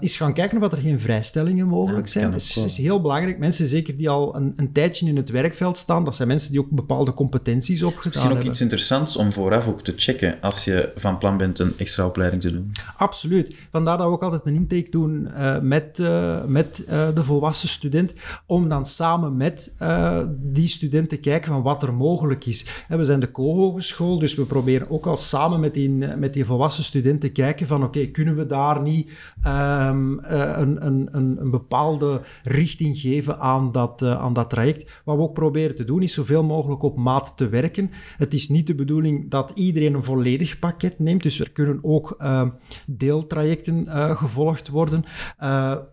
is 0.00 0.16
gaan 0.16 0.34
kijken 0.34 0.62
of 0.62 0.72
er 0.72 0.78
geen 0.78 1.00
vrijstellingen 1.00 1.66
mogelijk 1.66 2.08
zijn. 2.08 2.30
Dat 2.30 2.40
is, 2.40 2.64
is 2.64 2.76
heel 2.76 3.00
belangrijk. 3.00 3.38
Mensen, 3.38 3.66
zeker 3.66 3.95
die 3.96 4.08
al 4.08 4.36
een, 4.36 4.52
een, 4.56 4.72
tijdje 4.72 5.06
in 5.06 5.16
het 5.16 5.28
werkveld 5.28 5.78
staan, 5.78 6.04
dat 6.04 6.16
zijn 6.16 6.28
mensen 6.28 6.50
die 6.50 6.60
ook 6.60 6.70
bepaalde 6.70 7.14
competenties 7.14 7.82
opgedaan 7.82 8.12
hebben. 8.12 8.22
Misschien 8.22 8.46
ook 8.46 8.52
iets 8.52 8.60
interessants 8.60 9.16
om 9.16 9.32
vooraf 9.32 9.68
ook 9.68 9.82
te 9.82 9.92
checken 9.96 10.40
als 10.40 10.64
je 10.64 10.92
van 10.96 11.18
plan 11.18 11.36
bent 11.36 11.58
een 11.58 11.72
extra 11.76 12.06
opleiding 12.06 12.42
te 12.42 12.52
doen. 12.52 12.72
Absoluut. 12.96 13.54
Vandaar 13.70 13.98
dat 13.98 14.06
we 14.06 14.12
ook 14.12 14.22
altijd 14.22 14.46
een 14.46 14.54
intake 14.54 14.90
doen 14.90 15.28
uh, 15.36 15.60
met, 15.60 15.98
uh, 15.98 16.44
met 16.44 16.84
uh, 16.88 17.08
de 17.14 17.24
volwassen 17.24 17.68
student, 17.68 18.12
om 18.46 18.68
dan 18.68 18.86
samen 18.86 19.36
met 19.36 19.74
die 20.30 20.68
student 20.68 21.08
te 21.08 21.16
kijken 21.16 21.52
van 21.52 21.62
wat 21.62 21.82
er 21.82 21.94
mogelijk 21.94 22.46
is. 22.46 22.84
we 22.88 23.04
zijn 23.04 23.20
de 23.20 23.30
co-hogeschool, 23.30 24.18
dus 24.18 24.34
we 24.34 24.44
proberen 24.44 24.90
ook 24.90 25.06
al 25.06 25.16
samen 25.16 25.60
met 25.60 25.74
die, 25.74 25.90
met 26.16 26.34
die 26.34 26.44
volwassen 26.44 26.84
student 26.84 27.20
te 27.20 27.28
kijken 27.28 27.66
van 27.66 27.82
oké, 27.84 27.98
okay, 27.98 28.10
kunnen 28.10 28.36
we 28.36 28.46
daar 28.46 28.82
niet 28.82 29.10
um, 29.46 30.18
een, 30.20 30.86
een, 30.86 31.08
een, 31.10 31.36
een 31.40 31.50
bepaalde 31.50 32.20
richting 32.44 32.98
geven 32.98 33.38
aan 33.38 33.72
dat, 33.72 33.85
uh, 34.02 34.20
aan 34.20 34.32
dat 34.32 34.50
traject. 34.50 35.00
Wat 35.04 35.16
we 35.16 35.22
ook 35.22 35.32
proberen 35.32 35.74
te 35.74 35.84
doen, 35.84 36.02
is 36.02 36.14
zoveel 36.14 36.44
mogelijk 36.44 36.82
op 36.82 36.96
maat 36.96 37.32
te 37.36 37.48
werken. 37.48 37.90
Het 38.16 38.34
is 38.34 38.48
niet 38.48 38.66
de 38.66 38.74
bedoeling 38.74 39.30
dat 39.30 39.52
iedereen 39.54 39.94
een 39.94 40.04
volledig 40.04 40.58
pakket 40.58 40.98
neemt, 40.98 41.22
dus 41.22 41.40
er 41.40 41.50
kunnen 41.50 41.78
ook 41.82 42.14
uh, 42.18 42.42
deeltrajecten 42.86 43.84
uh, 43.84 44.16
gevolgd 44.16 44.68
worden. 44.68 45.04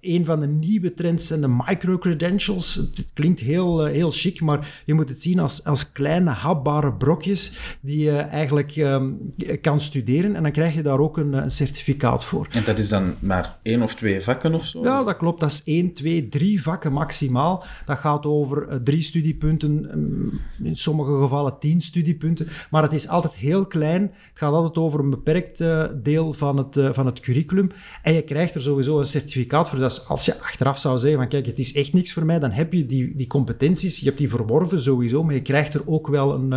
een 0.02 0.26
van 0.26 0.40
de 0.40 0.48
nieuwe 0.48 0.94
trends 0.94 1.28
zijn 1.28 1.42
de 1.42 1.48
micro-credentials. 1.48 2.76
Het 2.76 3.12
klinkt 3.14 3.40
heel, 3.40 3.86
heel 3.86 4.12
chic, 4.12 4.42
maar 4.42 4.82
je 4.86 4.94
moet 4.94 5.10
het 5.10 5.22
zien 5.22 5.40
als, 5.40 5.64
als 5.66 5.92
kleine 5.92 6.30
hapbare 6.30 6.94
brokjes 6.94 7.60
die 7.82 8.00
je 8.00 8.18
eigenlijk 8.18 8.76
um, 8.76 9.34
kan 9.62 9.80
studeren 9.80 10.36
en 10.36 10.44
dan 10.44 10.52
krijg 10.52 10.74
je 10.74 10.82
daar 10.82 11.00
ook 11.00 11.18
een, 11.18 11.34
een 11.34 11.52
certificaat 11.52 12.26
voor. 12.26 12.48
En 12.52 12.64
dat 12.66 12.78
is 12.78 12.90
dan 12.90 13.16
maar 13.20 13.60
één 13.62 13.82
of 13.82 13.96
twee 13.96 14.22
vakken 14.22 14.54
of 14.54 14.66
zo? 14.66 14.84
Ja, 14.84 15.04
dat 15.04 15.18
klopt. 15.18 15.40
Dat 15.40 15.52
is 15.52 15.64
één, 15.64 15.94
twee, 15.94 16.30
drie 16.30 16.64
vakken 16.64 16.92
maximaal. 16.92 17.64
Dat 17.86 17.98
gaat 17.98 18.26
over 18.26 18.68
uh, 18.70 18.76
drie 18.76 19.02
studiepunten, 19.02 19.90
um, 19.94 20.42
in 20.64 20.78
sommige 20.78 21.18
gevallen 21.18 21.56
tien 21.60 21.82
studiepunten. 21.82 22.48
Maar 22.70 22.84
het 22.84 22.94
is 22.94 23.08
altijd 23.08 23.34
heel 23.34 23.66
klein. 23.66 24.02
Het 24.02 24.12
gaat 24.34 24.54
altijd 24.54 24.78
over 24.78 25.00
een 25.00 25.10
beperkt 25.10 25.62
uh, 25.62 25.86
deel 26.04 26.34
van 26.34 26.58
het, 26.58 26.76
uh, 26.76 26.90
van 26.94 27.06
het 27.06 27.20
curriculum. 27.20 27.70
En 28.02 28.14
je 28.14 28.22
krijgt 28.22 28.56
er 28.56 28.62
sowieso 28.62 29.00
een 29.00 29.06
certificaat 29.06 29.70
voor. 29.70 29.80
Dus 29.80 30.08
als 30.08 30.26
je 30.26 30.42
achteraf 30.42 30.80
zou 30.80 30.98
zeggen 30.98 31.20
van 31.20 31.30
kijk, 31.30 31.46
het 31.46 31.60
is 31.60 31.74
echt 31.74 31.94
niks 31.94 32.14
voor 32.14 32.26
mij, 32.26 32.40
dan 32.40 32.52
heb 32.52 32.74
je 32.74 32.86
die, 32.86 33.16
die 33.16 33.28
competenties, 33.28 34.00
je 34.00 34.06
hebt 34.06 34.18
die 34.18 34.30
verworven 34.30 34.82
sowieso, 34.82 35.24
maar 35.24 35.34
je 35.34 35.42
krijgt 35.42 35.74
er 35.74 35.82
ook 35.86 36.08
wel 36.08 36.34
een, 36.34 36.52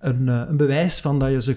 een, 0.00 0.26
een 0.26 0.56
bewijs 0.56 1.00
van 1.00 1.18
dat 1.18 1.30
je 1.30 1.42
ze 1.42 1.54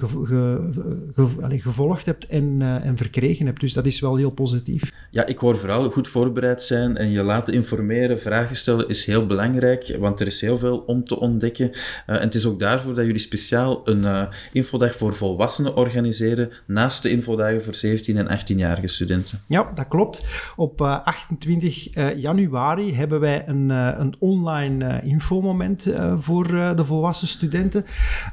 gevolgd 1.49 2.05
hebt 2.05 2.27
en, 2.27 2.61
en 2.61 2.97
verkregen 2.97 3.45
hebt. 3.45 3.59
Dus 3.59 3.73
dat 3.73 3.85
is 3.85 3.99
wel 3.99 4.15
heel 4.15 4.31
positief. 4.31 4.91
Ja, 5.11 5.25
ik 5.25 5.37
hoor 5.37 5.57
vooral 5.57 5.91
goed 5.91 6.07
voorbereid 6.07 6.61
zijn 6.61 6.97
en 6.97 7.09
je 7.09 7.21
laten 7.21 7.53
informeren, 7.53 8.19
vragen 8.19 8.55
stellen 8.55 8.86
is 8.87 9.05
heel 9.05 9.25
belangrijk, 9.25 9.95
want 9.99 10.19
er 10.19 10.27
is 10.27 10.41
heel 10.41 10.57
veel 10.57 10.77
om 10.77 11.03
te 11.03 11.19
ontdekken. 11.19 11.69
Uh, 11.69 11.79
en 12.05 12.21
het 12.21 12.35
is 12.35 12.45
ook 12.45 12.59
daarvoor 12.59 12.93
dat 12.93 13.05
jullie 13.05 13.19
speciaal 13.19 13.81
een 13.83 14.01
uh, 14.01 14.23
infodag 14.51 14.95
voor 14.95 15.15
volwassenen 15.15 15.75
organiseren, 15.75 16.51
naast 16.65 17.03
de 17.03 17.09
infodagen 17.09 17.63
voor 17.63 17.75
17- 17.75 18.15
en 18.15 18.39
18-jarige 18.39 18.87
studenten. 18.87 19.41
Ja, 19.47 19.71
dat 19.75 19.87
klopt. 19.87 20.25
Op 20.55 20.81
uh, 20.81 21.03
28 21.03 21.87
januari 22.15 22.95
hebben 22.95 23.19
wij 23.19 23.43
een, 23.47 23.69
een 23.69 24.15
online 24.19 25.01
infomoment 25.03 25.87
voor 26.19 26.47
de 26.47 26.85
volwassen 26.85 27.27
studenten. 27.27 27.85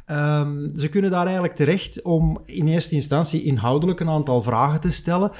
Um, 0.06 0.70
ze 0.76 0.88
kunnen 0.88 1.10
daar 1.10 1.24
eigenlijk 1.24 1.56
terecht 1.56 2.02
om 2.02 2.40
in 2.44 2.68
eerste 2.68 2.94
instantie 2.94 3.42
inhoudelijk 3.42 4.00
een 4.00 4.08
aantal 4.08 4.42
vragen 4.42 4.80
te 4.80 4.90
stellen, 4.90 5.30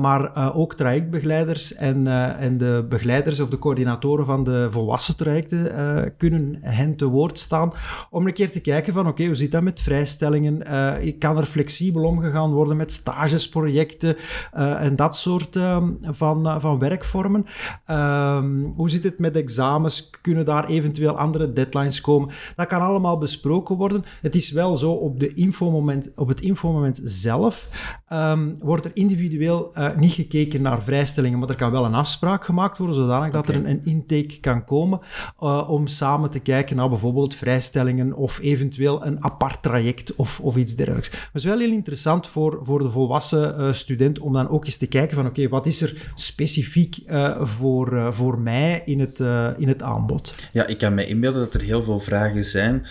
maar 0.00 0.54
ook 0.54 0.74
trajectbegeleiders 0.74 1.74
en, 1.74 2.06
en 2.38 2.58
de 2.58 2.86
begeleiders 2.88 3.40
of 3.40 3.48
de 3.48 3.58
coördinatoren 3.58 4.26
van 4.26 4.44
de 4.44 4.47
volwassen 4.70 5.16
trajecten 5.16 5.78
uh, 5.78 6.02
kunnen 6.16 6.58
hen 6.60 6.96
te 6.96 7.06
woord 7.06 7.38
staan 7.38 7.72
om 8.10 8.26
een 8.26 8.32
keer 8.32 8.50
te 8.50 8.60
kijken 8.60 8.92
van 8.92 9.02
oké, 9.02 9.10
okay, 9.10 9.26
hoe 9.26 9.34
zit 9.34 9.50
dat 9.50 9.62
met 9.62 9.80
vrijstellingen? 9.80 10.62
Uh, 11.02 11.18
kan 11.18 11.36
er 11.36 11.46
flexibel 11.46 12.04
omgegaan 12.04 12.52
worden 12.52 12.76
met 12.76 12.92
stages, 12.92 13.48
projecten 13.48 14.16
uh, 14.56 14.82
en 14.82 14.96
dat 14.96 15.16
soort 15.16 15.56
ehm, 15.56 15.88
van, 16.02 16.60
van 16.60 16.78
werkvormen? 16.78 17.46
Ehm, 17.84 18.62
hoe 18.62 18.90
zit 18.90 19.02
het 19.02 19.18
met 19.18 19.36
examens? 19.36 20.10
Kunnen 20.22 20.44
daar 20.44 20.68
eventueel 20.68 21.18
andere 21.18 21.52
deadlines 21.52 22.00
komen? 22.00 22.34
Dat 22.56 22.66
kan 22.66 22.80
allemaal 22.80 23.18
besproken 23.18 23.76
worden. 23.76 24.04
Het 24.20 24.34
is 24.34 24.50
wel 24.50 24.76
zo 24.76 24.92
op, 24.92 25.20
de 25.20 25.34
infomoment, 25.34 26.10
op 26.16 26.28
het 26.28 26.40
infomoment 26.40 27.00
zelf 27.04 27.68
um, 28.12 28.56
wordt 28.60 28.84
er 28.84 28.90
individueel 28.94 29.72
niet 29.96 30.12
gekeken 30.12 30.62
naar 30.62 30.82
vrijstellingen, 30.82 31.38
maar 31.38 31.48
er 31.48 31.56
kan 31.56 31.70
wel 31.70 31.84
een 31.84 31.94
afspraak 31.94 32.44
gemaakt 32.44 32.78
worden 32.78 32.96
zodanig 32.96 33.30
dat 33.30 33.48
er 33.48 33.54
een, 33.54 33.68
een 33.68 33.82
intake 33.82 34.27
kan 34.36 34.64
komen 34.64 35.00
uh, 35.42 35.70
om 35.70 35.86
samen 35.86 36.30
te 36.30 36.38
kijken 36.38 36.76
naar 36.76 36.88
bijvoorbeeld 36.88 37.34
vrijstellingen 37.34 38.12
of 38.12 38.38
eventueel 38.42 39.06
een 39.06 39.24
apart 39.24 39.62
traject 39.62 40.16
of, 40.16 40.40
of 40.40 40.56
iets 40.56 40.74
dergelijks. 40.76 41.10
Het 41.10 41.28
is 41.32 41.44
wel 41.44 41.58
heel 41.58 41.70
interessant 41.70 42.26
voor, 42.26 42.58
voor 42.62 42.78
de 42.78 42.90
volwassen 42.90 43.60
uh, 43.60 43.72
student 43.72 44.18
om 44.18 44.32
dan 44.32 44.48
ook 44.48 44.64
eens 44.64 44.76
te 44.76 44.86
kijken 44.86 45.16
van 45.16 45.26
oké, 45.26 45.48
wat 45.48 45.66
is 45.66 45.80
er 45.80 46.10
specifiek 46.14 46.98
uh, 47.06 47.42
voor, 47.42 48.14
voor 48.14 48.38
mij 48.38 48.82
in 48.84 49.00
het, 49.00 49.18
in 49.58 49.68
het 49.68 49.82
aanbod? 49.82 50.34
Ja, 50.52 50.66
ik 50.66 50.78
kan 50.78 50.94
me 50.94 51.06
inbeelden 51.06 51.40
dat 51.40 51.54
er 51.54 51.60
heel 51.60 51.82
veel 51.82 52.00
vragen 52.00 52.44
zijn. 52.44 52.86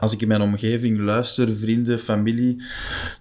als 0.00 0.12
ik 0.12 0.20
in 0.22 0.28
mijn 0.28 0.42
omgeving 0.42 0.98
luister, 0.98 1.56
vrienden, 1.56 1.98
familie, 1.98 2.62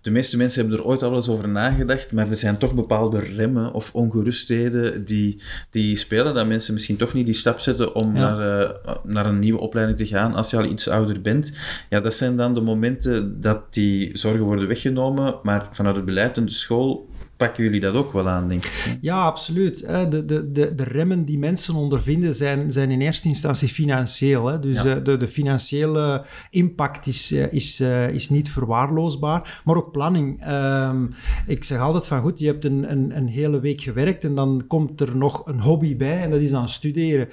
de 0.01 0.09
meeste 0.11 0.37
mensen 0.37 0.61
hebben 0.61 0.79
er 0.79 0.85
ooit 0.85 1.03
al 1.03 1.15
eens 1.15 1.29
over 1.29 1.49
nagedacht, 1.49 2.11
maar 2.11 2.29
er 2.29 2.37
zijn 2.37 2.57
toch 2.57 2.73
bepaalde 2.73 3.19
remmen 3.19 3.73
of 3.73 3.95
ongerustheden 3.95 5.05
die, 5.05 5.41
die 5.69 5.95
spelen, 5.95 6.33
dat 6.33 6.47
mensen 6.47 6.73
misschien 6.73 6.97
toch 6.97 7.13
niet 7.13 7.25
die 7.25 7.35
stap 7.37 7.59
zetten 7.59 7.95
om 7.95 8.15
ja. 8.15 8.19
naar, 8.19 8.61
uh, 8.61 8.95
naar 9.03 9.25
een 9.25 9.39
nieuwe 9.39 9.59
opleiding 9.59 9.97
te 9.97 10.05
gaan 10.05 10.33
als 10.33 10.49
je 10.49 10.57
al 10.57 10.65
iets 10.65 10.89
ouder 10.89 11.21
bent. 11.21 11.51
Ja, 11.89 11.99
dat 11.99 12.13
zijn 12.13 12.37
dan 12.37 12.53
de 12.53 12.61
momenten 12.61 13.41
dat 13.41 13.73
die 13.73 14.17
zorgen 14.17 14.43
worden 14.43 14.67
weggenomen, 14.67 15.39
maar 15.43 15.67
vanuit 15.71 15.95
het 15.95 16.05
beleid 16.05 16.37
en 16.37 16.45
de 16.45 16.51
school 16.51 17.09
pakken 17.37 17.63
jullie 17.63 17.79
dat 17.79 17.93
ook 17.93 18.13
wel 18.13 18.29
aan, 18.29 18.47
denk 18.47 18.65
ik. 18.65 18.97
Ja, 19.01 19.23
absoluut. 19.23 19.79
De, 19.79 20.25
de, 20.25 20.51
de, 20.51 20.75
de 20.75 20.83
remmen 20.83 21.25
die 21.25 21.37
mensen 21.37 21.75
ondervinden 21.75 22.35
zijn, 22.35 22.71
zijn 22.71 22.91
in 22.91 23.01
eerste 23.01 23.27
instantie 23.27 23.67
financieel. 23.67 24.61
Dus 24.61 24.81
ja. 24.81 24.95
de, 24.95 25.17
de 25.17 25.27
financiële 25.27 26.25
impact 26.49 27.07
is, 27.07 27.31
is, 27.31 27.79
is 28.11 28.29
niet 28.29 28.51
verwaarloosbaar, 28.51 29.61
maar 29.65 29.75
ook 29.75 29.91
planning. 29.91 30.47
Um, 30.47 31.09
ik 31.47 31.63
zeg 31.63 31.79
altijd 31.79 32.07
van 32.07 32.21
goed, 32.21 32.39
je 32.39 32.45
hebt 32.45 32.65
een, 32.65 32.91
een, 32.91 33.17
een, 33.17 33.27
hele 33.27 33.59
week 33.59 33.81
gewerkt 33.81 34.23
en 34.23 34.35
dan 34.35 34.63
komt 34.67 35.01
er 35.01 35.17
nog 35.17 35.47
een 35.47 35.59
hobby 35.59 35.97
bij 35.97 36.21
en 36.21 36.29
dat 36.29 36.39
is 36.39 36.51
dan 36.51 36.69
studeren. 36.69 37.27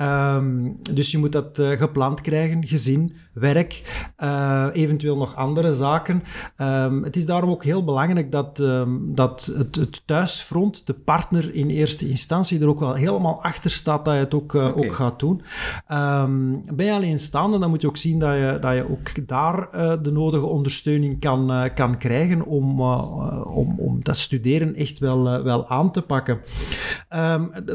Um, 0.00 0.76
dus 0.92 1.10
je 1.10 1.18
moet 1.18 1.32
dat 1.32 1.60
gepland 1.78 2.20
krijgen, 2.20 2.66
gezin, 2.66 3.16
werk, 3.38 3.82
uh, 4.18 4.66
eventueel 4.72 5.16
nog 5.16 5.36
andere 5.36 5.74
zaken. 5.74 6.22
Um, 6.56 7.04
het 7.04 7.16
is 7.16 7.26
daarom 7.26 7.50
ook 7.50 7.64
heel 7.64 7.84
belangrijk 7.84 8.32
dat, 8.32 8.56
dat 8.98 9.52
het, 9.56 9.76
het, 9.76 10.02
thuisfront, 10.06 10.86
de 10.86 10.94
partner 10.94 11.54
in 11.54 11.68
eerste 11.68 12.08
instantie, 12.08 12.60
er 12.60 12.68
ook 12.68 12.80
wel 12.80 12.94
helemaal 12.94 13.42
achter 13.42 13.70
staat 13.70 14.04
dat 14.04 14.14
je 14.14 14.20
het 14.20 14.34
ook, 14.34 14.54
uh, 14.54 14.66
okay. 14.66 14.86
ook 14.86 14.94
gaat 14.94 15.18
doen. 15.18 15.42
Um, 15.92 16.64
ben 16.74 16.86
je 16.86 16.92
alleenstaande, 16.92 17.58
dan 17.58 17.70
moet 17.70 17.80
je 17.80 17.88
ook 17.88 17.96
zien 17.96 18.18
dat 18.18 18.34
je, 18.34 18.56
dat 18.60 18.74
je 18.74 18.90
ook 18.90 19.28
daar 19.28 19.74
uh, 19.74 19.92
de 20.02 20.12
nodige 20.12 20.46
ondersteuning 20.46 21.20
kan, 21.20 21.70
kan 21.74 21.98
krijgen 21.98 22.46
om, 22.46 22.82
om, 23.42 23.74
om 23.78 23.98
dat 24.02 24.16
studeren 24.16 24.74
echt 24.74 24.98
wel, 24.98 25.42
wel 25.42 25.68
aan 25.68 25.92
te 25.92 26.02
pakken. 26.02 26.40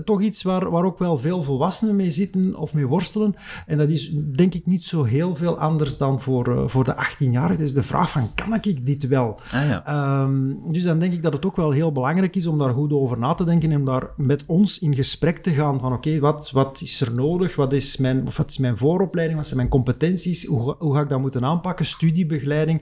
Toch 0.06 0.22
iets 0.22 0.44
waar, 0.44 0.70
waar 0.70 0.86
ook 0.86 1.00
wel 1.00 1.18
veel 1.18 1.42
volwassenen 1.42 1.96
mee 1.96 2.10
zitten 2.10 2.56
of 2.56 2.74
mee 2.74 2.88
worstelen, 2.88 3.36
en 3.66 3.78
dat 3.78 3.90
is 3.90 4.12
denk 4.36 4.54
ik 4.54 4.66
niet 4.66 4.86
zo 4.86 5.04
heel 5.04 5.36
veel 5.36 5.53
heel 5.54 5.62
anders 5.62 5.98
dan 5.98 6.22
voor, 6.22 6.70
voor 6.70 6.84
de 6.84 6.96
18-jarigen. 6.96 7.50
Het 7.50 7.60
is 7.60 7.74
de 7.74 7.84
vraag 7.84 8.10
van, 8.10 8.30
kan 8.36 8.54
ik 8.62 8.86
dit 8.86 9.08
wel? 9.08 9.40
Ah, 9.52 9.68
ja. 9.68 9.86
Ehm, 9.86 10.72
dus 10.72 10.84
dan 10.84 11.00
denk 11.00 11.14
ik 11.14 11.24
dat 11.24 11.34
het 11.34 11.46
ook 11.46 11.56
wel 11.56 11.72
heel 11.72 11.92
belangrijk 11.92 12.36
is 12.36 12.46
om 12.46 12.58
daar 12.58 12.74
goed 12.74 12.94
over 12.94 13.20
na 13.20 13.34
te 13.34 13.44
denken 13.44 13.72
en 13.72 13.86
daar 13.86 14.10
met 14.18 14.44
ons 14.48 14.80
in 14.80 14.96
gesprek 14.96 15.38
te 15.38 15.52
gaan 15.52 15.80
van 15.80 15.94
oké, 15.94 16.20
wat, 16.20 16.52
wat 16.52 16.82
is 16.82 17.02
er 17.02 17.14
nodig? 17.14 17.56
Wat 17.56 17.74
is, 17.74 17.98
mijn, 17.98 18.28
wat 18.38 18.50
is 18.50 18.58
mijn 18.58 18.78
vooropleiding? 18.78 19.38
Wat 19.38 19.48
zijn 19.48 19.60
mijn 19.60 19.72
competenties? 19.72 20.46
Hoe, 20.46 20.76
hoe 20.80 20.96
ga 20.96 21.02
ik 21.02 21.10
dat 21.10 21.20
moeten 21.20 21.46
aanpakken? 21.46 21.86
Studiebegeleiding. 21.86 22.82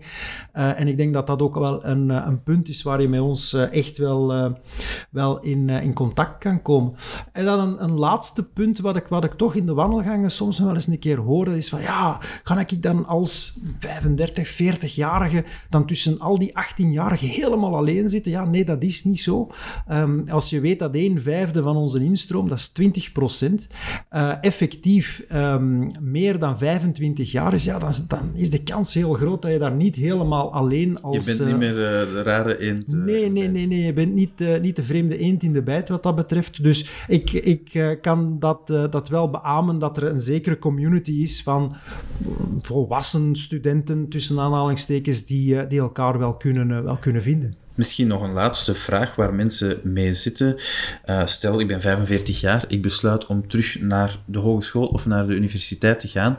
Uh, 0.54 0.80
en 0.80 0.88
ik 0.88 0.98
denk 0.98 1.14
dat 1.14 1.28
dat 1.28 1.42
ook 1.42 1.56
wel 1.56 1.86
een, 1.86 2.10
een 2.10 2.44
punt 2.44 2.70
is 2.70 2.84
waar 2.84 3.02
je 3.02 3.08
met 3.08 3.22
ons 3.22 3.54
echt 3.54 3.98
wel, 3.98 4.54
wel 5.10 5.40
in, 5.40 5.70
in 5.70 5.94
contact 5.94 6.38
kan 6.38 6.62
komen. 6.62 6.94
En 7.32 7.46
dan 7.46 7.60
een, 7.60 7.84
een 7.84 7.98
laatste 7.98 8.50
punt 8.50 8.80
wat 8.80 8.96
ik, 8.96 9.08
wat 9.08 9.24
ik 9.24 9.34
toch 9.34 9.56
in 9.56 9.66
de 9.66 9.74
wandelgangen 9.74 10.32
soms 10.32 10.60
wel 10.60 10.74
eens 10.74 10.88
een 10.88 11.00
keer 11.00 11.18
hoor, 11.18 11.48
is 11.48 11.70
van 11.70 11.82
ja, 11.82 12.20
ik 12.70 12.82
dan 12.82 13.06
als 13.06 13.58
35, 13.80 14.62
40-jarige 14.62 15.44
dan 15.70 15.86
tussen 15.86 16.20
al 16.20 16.40
die 16.40 16.52
18-jarigen 16.52 17.28
helemaal 17.28 17.76
alleen 17.76 18.10
zitten? 18.10 18.32
Ja, 18.32 18.46
nee, 18.46 18.66
dat 18.66 18.84
is 18.84 19.04
niet 19.04 19.22
zo. 19.22 19.50
Um, 19.92 20.30
als 20.30 20.50
je 20.50 20.60
weet 20.60 20.80
dat 20.80 20.96
een 20.96 21.22
vijfde 21.22 21.64
van 21.64 21.76
onze 21.76 22.04
instroom, 22.04 22.48
dat 22.48 22.58
is 22.58 22.68
20 22.68 23.12
procent, 23.12 23.68
uh, 24.12 24.34
effectief 24.42 25.24
um, 25.34 25.88
meer 26.00 26.40
dan 26.40 26.58
25 26.58 27.32
jaar 27.32 27.54
is, 27.54 27.64
ja, 27.64 27.80
dan, 27.80 27.94
dan, 28.08 28.32
is 28.34 28.50
de 28.50 28.64
kans 28.64 28.94
heel 28.94 29.14
groot 29.14 29.42
dat 29.42 29.52
je 29.52 29.60
daar 29.60 29.76
niet 29.76 29.96
helemaal 29.96 30.54
alleen 30.54 31.02
als... 31.02 31.26
Je 31.26 31.36
bent 31.38 31.50
niet 31.50 31.58
meer 31.58 31.76
uh, 31.76 32.14
de 32.14 32.22
rare 32.24 32.60
eend. 32.60 32.94
Uh, 32.94 33.04
nee, 33.04 33.30
nee, 33.30 33.48
nee, 33.48 33.68
nee. 33.68 33.84
Je 33.84 33.94
bent 33.94 34.14
niet, 34.14 34.62
niet 34.62 34.76
de 34.76 34.84
vreemde 34.84 35.18
eend 35.18 35.44
in 35.44 35.54
de 35.54 35.64
bijt 35.64 35.90
wat 35.90 36.04
dat 36.04 36.16
betreft. 36.16 36.64
Dus 36.64 36.90
ik, 37.08 37.32
ik 37.32 37.98
kan 38.02 38.40
dat, 38.40 38.68
dat 38.68 39.10
wel 39.10 39.30
beamen 39.30 39.80
dat 39.80 39.98
er 39.98 40.04
een 40.04 40.22
zekere 40.22 40.60
community 40.60 41.12
is 41.12 41.44
van 41.44 41.76
volwassen 42.62 43.36
studenten, 43.36 44.10
tussen 44.10 44.40
aanhalingstekens, 44.40 45.26
die, 45.26 45.68
die 45.68 45.80
elkaar 45.80 46.20
wel 46.20 46.34
kunnen, 46.34 46.84
wel 46.84 46.98
kunnen 46.98 47.22
vinden. 47.22 47.56
Misschien 47.76 48.08
nog 48.08 48.22
een 48.22 48.34
laatste 48.34 48.74
vraag 48.74 49.16
waar 49.16 49.34
mensen 49.34 49.80
mee 49.84 50.14
zitten. 50.14 50.56
Uh, 51.06 51.26
stel, 51.26 51.60
ik 51.60 51.68
ben 51.68 51.82
45 51.82 52.40
jaar, 52.40 52.66
ik 52.68 52.82
besluit 52.82 53.26
om 53.26 53.48
terug 53.48 53.82
naar 53.82 54.20
de 54.26 54.40
hogeschool 54.40 54.88
of 54.88 55.06
naar 55.06 55.28
de 55.28 55.34
universiteit 55.34 56.00
te 56.00 56.08
gaan. 56.08 56.38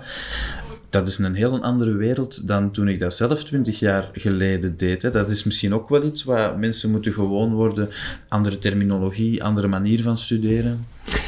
Dat 0.91 1.09
is 1.09 1.19
een 1.19 1.35
heel 1.35 1.63
andere 1.63 1.93
wereld 1.93 2.49
dan 2.49 2.71
toen 2.71 2.89
ik 2.89 3.01
dat 3.01 3.17
zelf 3.17 3.45
20 3.45 3.79
jaar 3.79 4.11
geleden 4.13 4.77
deed. 4.77 5.03
Hè. 5.03 5.11
Dat 5.11 5.31
is 5.31 5.45
misschien 5.45 5.75
ook 5.75 5.89
wel 5.89 6.05
iets 6.05 6.25
waar 6.25 6.59
mensen 6.59 6.91
moeten 6.91 7.13
gewoon 7.13 7.53
worden. 7.53 7.89
Andere 8.29 8.59
terminologie, 8.59 9.45
andere 9.45 9.69
manier 9.69 10.03
van 10.03 10.19
studeren. 10.19 10.87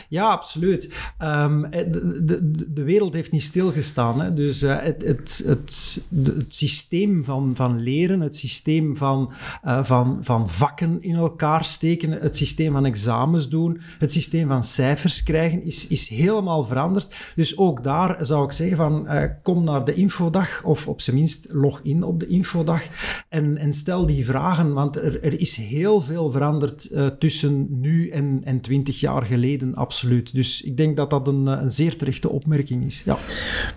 Ja, 0.09 0.31
absoluut. 0.31 0.95
Um, 1.23 1.71
de, 1.71 2.25
de, 2.25 2.73
de, 2.73 2.83
wereld 2.83 3.15
heeft 3.15 3.33
niet 3.33 3.43
stilgestaan. 3.43 4.21
Hè? 4.21 4.35
Dus 4.35 4.63
uh, 4.63 4.77
het, 4.81 5.03
het, 5.03 5.43
het, 5.47 6.01
het, 6.25 6.55
systeem 6.55 7.25
van, 7.25 7.53
van 7.55 7.81
leren, 7.81 8.21
het 8.21 8.37
systeem 8.37 8.97
van, 8.97 9.33
uh, 9.65 9.85
van, 9.85 10.19
van 10.21 10.49
vakken 10.49 11.03
in 11.03 11.15
elkaar 11.15 11.65
steken, 11.65 12.11
het 12.11 12.37
systeem 12.37 12.73
van 12.73 12.87
examens 12.87 13.49
doen, 13.49 13.81
het 13.99 14.13
systeem 14.13 14.49
van 14.49 14.65
cijfers 14.65 15.23
krijgen, 15.23 15.65
is, 15.65 15.87
is 15.87 16.09
helemaal 16.09 16.65
veranderd. 16.65 17.15
Dus 17.35 17.59
ook 17.59 17.85
daar 17.85 18.27
zou 18.27 18.45
ik 18.45 18.53
zeggen 18.53 18.77
van 18.77 19.09
kom 19.43 19.65
naar 19.65 19.85
de 19.85 19.95
infodag 19.95 20.63
of 20.65 20.89
op 20.89 21.01
zijn 21.01 21.17
minst 21.17 21.47
log 21.51 21.81
in 21.83 22.03
op 22.03 22.21
de 22.21 22.27
infodag 22.27 22.83
en, 23.29 23.57
en 23.57 23.73
stel 23.73 24.07
die 24.07 24.25
vragen, 24.25 24.73
want 24.73 24.97
er, 24.97 25.23
er 25.23 25.41
is 25.41 25.57
heel 25.57 26.01
veel 26.01 26.31
veranderd 26.31 26.91
tussen 27.19 27.81
nu 27.81 28.09
en, 28.09 28.41
en 28.45 28.61
20 28.61 29.01
jaar 29.01 29.23
geleden, 29.23 29.75
absoluut 29.75 30.03
Dus 30.33 30.63
ik 30.63 30.77
denk 30.77 30.97
dat 30.97 31.11
dat 31.11 31.27
een, 31.27 31.49
eh, 31.49 31.63
een 31.63 31.71
zeer 31.71 31.97
terechte 31.97 32.29
opmerking 32.29 32.85
is. 32.85 33.03
Ja. 33.05 33.19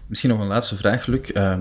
Misschien 0.07 0.29
nog 0.29 0.39
een 0.39 0.47
laatste 0.47 0.75
vraag, 0.75 1.05
Luc. 1.05 1.29
Uh, 1.33 1.57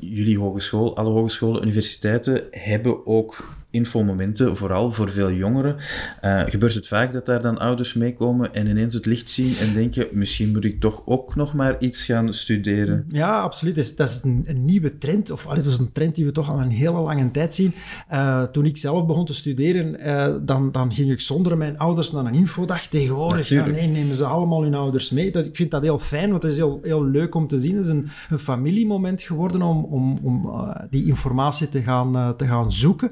jullie 0.00 0.38
hogeschool, 0.38 0.96
alle 0.96 1.10
hogescholen, 1.10 1.62
universiteiten 1.62 2.44
hebben 2.50 3.06
ook 3.06 3.56
infomomenten, 3.76 4.56
vooral 4.56 4.92
voor 4.92 5.10
veel 5.10 5.32
jongeren. 5.32 5.76
Uh, 6.24 6.42
gebeurt 6.46 6.74
het 6.74 6.88
vaak 6.88 7.12
dat 7.12 7.26
daar 7.26 7.42
dan 7.42 7.58
ouders 7.58 7.94
meekomen 7.94 8.54
en 8.54 8.66
ineens 8.66 8.94
het 8.94 9.06
licht 9.06 9.30
zien 9.30 9.56
en 9.56 9.74
denken, 9.74 10.06
misschien 10.12 10.52
moet 10.52 10.64
ik 10.64 10.80
toch 10.80 11.02
ook 11.04 11.34
nog 11.34 11.54
maar 11.54 11.76
iets 11.78 12.04
gaan 12.04 12.34
studeren? 12.34 13.04
Ja, 13.08 13.40
absoluut. 13.40 13.74
Dat 13.74 13.84
is, 13.84 13.96
dat 13.96 14.08
is 14.08 14.20
een, 14.22 14.44
een, 14.46 14.64
nieuwe 14.64 14.98
trend, 14.98 15.30
of 15.30 15.46
allee, 15.46 15.62
dat 15.62 15.72
is 15.72 15.78
een 15.78 15.92
trend 15.92 16.14
die 16.14 16.24
we 16.24 16.32
toch 16.32 16.50
al 16.50 16.60
een 16.60 16.70
hele 16.70 17.00
lange 17.00 17.30
tijd 17.30 17.54
zien. 17.54 17.74
Uh, 18.12 18.42
toen 18.42 18.64
ik 18.64 18.76
zelf 18.76 19.06
begon 19.06 19.24
te 19.24 19.34
studeren, 19.34 20.06
uh, 20.06 20.34
dan, 20.42 20.72
dan 20.72 20.94
ging 20.94 21.10
ik 21.10 21.20
zonder 21.20 21.56
mijn 21.56 21.78
ouders 21.78 22.12
naar 22.12 22.24
een 22.24 22.34
infodag. 22.34 22.86
Tegenwoordig 22.86 23.48
ja, 23.48 23.66
nee, 23.66 23.86
nemen 23.86 24.16
ze 24.16 24.24
allemaal 24.24 24.62
hun 24.62 24.74
ouders 24.74 25.10
mee. 25.10 25.32
Dat, 25.32 25.44
ik 25.44 25.56
vind 25.56 25.70
dat 25.70 25.82
heel 25.82 25.98
fijn, 25.98 26.30
want 26.30 26.42
het 26.42 26.52
is 26.52 26.58
heel, 26.58 26.80
heel 26.82 27.04
leuk 27.04 27.34
om 27.34 27.46
te 27.46 27.58
zien. 27.58 27.76
Het 27.76 27.84
is 27.84 27.90
een, 27.90 28.08
een 28.28 28.38
familiemoment 28.38 29.22
geworden 29.22 29.62
om, 29.62 29.84
om, 29.84 30.18
om 30.22 30.50
die 30.90 31.06
informatie 31.06 31.68
te 31.68 31.82
gaan, 31.82 32.36
te 32.36 32.46
gaan 32.46 32.72
zoeken. 32.72 33.10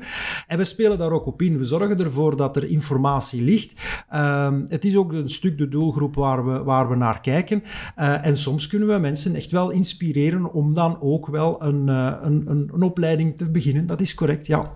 En 0.55 0.61
we 0.61 0.67
spelen 0.67 0.99
daar 0.99 1.11
ook 1.11 1.27
op 1.27 1.43
in. 1.43 1.59
We 1.59 1.65
zorgen 1.65 1.99
ervoor 1.99 2.37
dat 2.37 2.57
er 2.57 2.65
informatie 2.65 3.43
ligt. 3.43 3.73
Uh, 4.13 4.53
het 4.69 4.85
is 4.85 4.97
ook 4.97 5.13
een 5.13 5.29
stuk 5.29 5.59
de 5.59 5.69
doelgroep 5.69 6.15
waar 6.15 6.47
we, 6.47 6.63
waar 6.63 6.89
we 6.89 6.97
naar 6.97 7.21
kijken. 7.21 7.63
Uh, 7.99 8.27
en 8.27 8.39
soms 8.39 8.67
kunnen 8.67 8.89
we 8.89 8.99
mensen 8.99 9.35
echt 9.35 9.51
wel 9.51 9.71
inspireren 9.71 10.53
om 10.53 10.75
dan 10.75 10.99
ook 11.01 11.27
wel 11.27 11.63
een, 11.63 11.87
uh, 11.89 12.13
een, 12.23 12.45
een, 12.47 12.71
een, 12.73 12.83
opleiding 12.83 13.37
te 13.37 13.51
beginnen. 13.51 13.87
Dat 13.87 14.01
is 14.01 14.15
correct, 14.15 14.47
ja. 14.47 14.73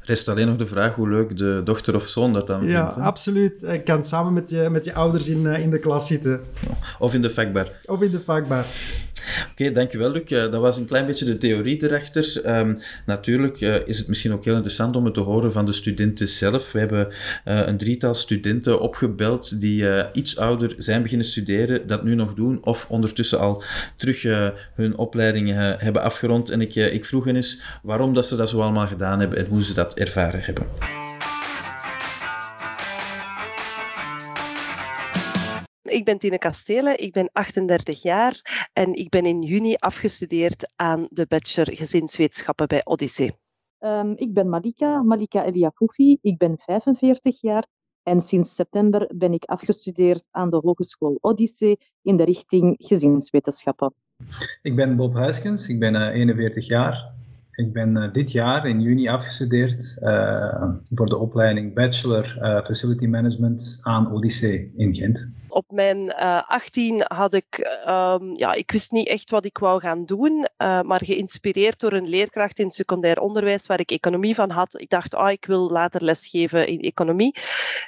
Rest 0.00 0.28
alleen 0.28 0.46
nog 0.46 0.56
de 0.56 0.66
vraag 0.66 0.94
hoe 0.94 1.08
leuk 1.08 1.36
de 1.36 1.60
dochter 1.64 1.94
of 1.94 2.06
zoon 2.06 2.32
dat 2.32 2.46
dan 2.46 2.66
ja, 2.66 2.82
vindt. 2.82 2.96
Ja, 2.96 3.02
absoluut. 3.02 3.60
Je 3.60 3.82
kan 3.82 4.04
samen 4.04 4.32
met 4.32 4.50
je, 4.50 4.68
met 4.70 4.84
je 4.84 4.94
ouders 4.94 5.28
in, 5.28 5.46
in 5.46 5.70
de 5.70 5.78
klas 5.78 6.06
zitten. 6.06 6.40
Of 6.98 7.14
in 7.14 7.22
de 7.22 7.30
vakbar. 7.30 7.72
Of 7.84 8.02
in 8.02 8.10
de 8.10 8.20
vakbar. 8.20 8.64
Oké, 9.50 9.62
okay, 9.62 9.72
dankjewel 9.72 10.10
Luc. 10.10 10.28
Dat 10.28 10.60
was 10.60 10.76
een 10.76 10.86
klein 10.86 11.06
beetje 11.06 11.24
de 11.24 11.38
theorie 11.38 11.82
erachter. 11.82 12.56
Um, 12.58 12.78
natuurlijk 13.06 13.60
uh, 13.60 13.86
is 13.86 13.98
het 13.98 14.08
misschien 14.08 14.32
ook 14.32 14.44
heel 14.44 14.54
interessant 14.54 14.96
om 14.96 15.04
het 15.04 15.16
te 15.18 15.24
horen 15.24 15.52
van 15.52 15.66
de 15.66 15.72
studenten 15.72 16.28
zelf. 16.28 16.72
We 16.72 16.78
hebben 16.78 17.08
uh, 17.08 17.66
een 17.66 17.78
drietal 17.78 18.14
studenten 18.14 18.80
opgebeld 18.80 19.60
die 19.60 20.12
iets 20.12 20.36
ouder 20.36 20.74
zijn 20.76 21.02
beginnen 21.02 21.26
studeren, 21.26 21.86
dat 21.86 22.02
nu 22.04 22.14
nog 22.14 22.34
doen, 22.34 22.64
of 22.64 22.86
ondertussen 22.90 23.38
al 23.38 23.62
terug 23.96 24.22
hun 24.74 24.96
opleiding 24.96 25.50
hebben 25.78 26.02
afgerond. 26.02 26.50
En 26.50 26.60
ik, 26.60 26.74
ik 26.74 27.04
vroeg 27.04 27.24
hen 27.24 27.36
eens 27.36 27.62
waarom 27.82 28.14
dat 28.14 28.26
ze 28.26 28.36
dat 28.36 28.48
zo 28.48 28.60
allemaal 28.60 28.86
gedaan 28.86 29.20
hebben 29.20 29.38
en 29.38 29.46
hoe 29.46 29.62
ze 29.62 29.74
dat 29.74 29.94
ervaren 29.94 30.40
hebben. 30.40 30.66
Ik 35.82 36.04
ben 36.04 36.18
Tine 36.18 36.38
Kastelen, 36.38 36.98
ik 36.98 37.12
ben 37.12 37.30
38 37.32 38.02
jaar 38.02 38.68
en 38.72 38.94
ik 38.94 39.08
ben 39.08 39.26
in 39.26 39.42
juni 39.42 39.74
afgestudeerd 39.74 40.70
aan 40.76 41.06
de 41.10 41.26
bachelor 41.26 41.76
gezinswetenschappen 41.76 42.68
bij 42.68 42.84
Odyssee. 42.84 43.47
Um, 43.80 44.12
ik 44.16 44.34
ben 44.34 44.48
Malika, 44.48 45.02
Malika 45.02 45.44
Eliafoufi, 45.44 46.18
ik 46.20 46.38
ben 46.38 46.58
45 46.58 47.40
jaar 47.40 47.66
en 48.02 48.20
sinds 48.20 48.54
september 48.54 49.10
ben 49.14 49.32
ik 49.32 49.44
afgestudeerd 49.44 50.24
aan 50.30 50.50
de 50.50 50.56
Hogeschool 50.56 51.18
Odyssee 51.20 51.78
in 52.02 52.16
de 52.16 52.24
richting 52.24 52.74
gezinswetenschappen. 52.78 53.94
Ik 54.62 54.76
ben 54.76 54.96
Bob 54.96 55.14
Huiskens, 55.14 55.68
ik 55.68 55.78
ben 55.78 55.94
uh, 55.94 56.14
41 56.14 56.66
jaar. 56.66 57.17
Ik 57.58 57.72
ben 57.72 57.96
uh, 57.96 58.12
dit 58.12 58.32
jaar 58.32 58.66
in 58.66 58.80
juni 58.80 59.08
afgestudeerd 59.08 59.96
uh, 60.00 60.72
voor 60.94 61.06
de 61.06 61.16
opleiding 61.16 61.74
Bachelor 61.74 62.38
uh, 62.40 62.64
Facility 62.64 63.06
Management 63.06 63.78
aan 63.82 64.12
Odyssee 64.12 64.72
in 64.76 64.94
Gent. 64.94 65.28
Op 65.48 65.70
mijn 65.70 66.12
18 66.14 67.04
had 67.06 67.34
ik, 67.34 67.80
um, 67.88 68.36
ja, 68.36 68.52
ik 68.52 68.70
wist 68.70 68.92
niet 68.92 69.08
echt 69.08 69.30
wat 69.30 69.44
ik 69.44 69.58
wou 69.58 69.80
gaan 69.80 70.04
doen, 70.04 70.46
maar 70.58 71.00
geïnspireerd 71.04 71.80
door 71.80 71.92
een 71.92 72.08
leerkracht 72.08 72.58
in 72.58 72.70
secundair 72.70 73.20
onderwijs 73.20 73.66
waar 73.66 73.80
ik 73.80 73.90
economie 73.90 74.34
van 74.34 74.50
had. 74.50 74.80
Ik 74.80 74.88
dacht, 74.88 75.14
oh, 75.14 75.30
ik 75.30 75.44
wil 75.44 75.70
later 75.70 76.04
lesgeven 76.04 76.66
in 76.66 76.80
economie. 76.80 77.34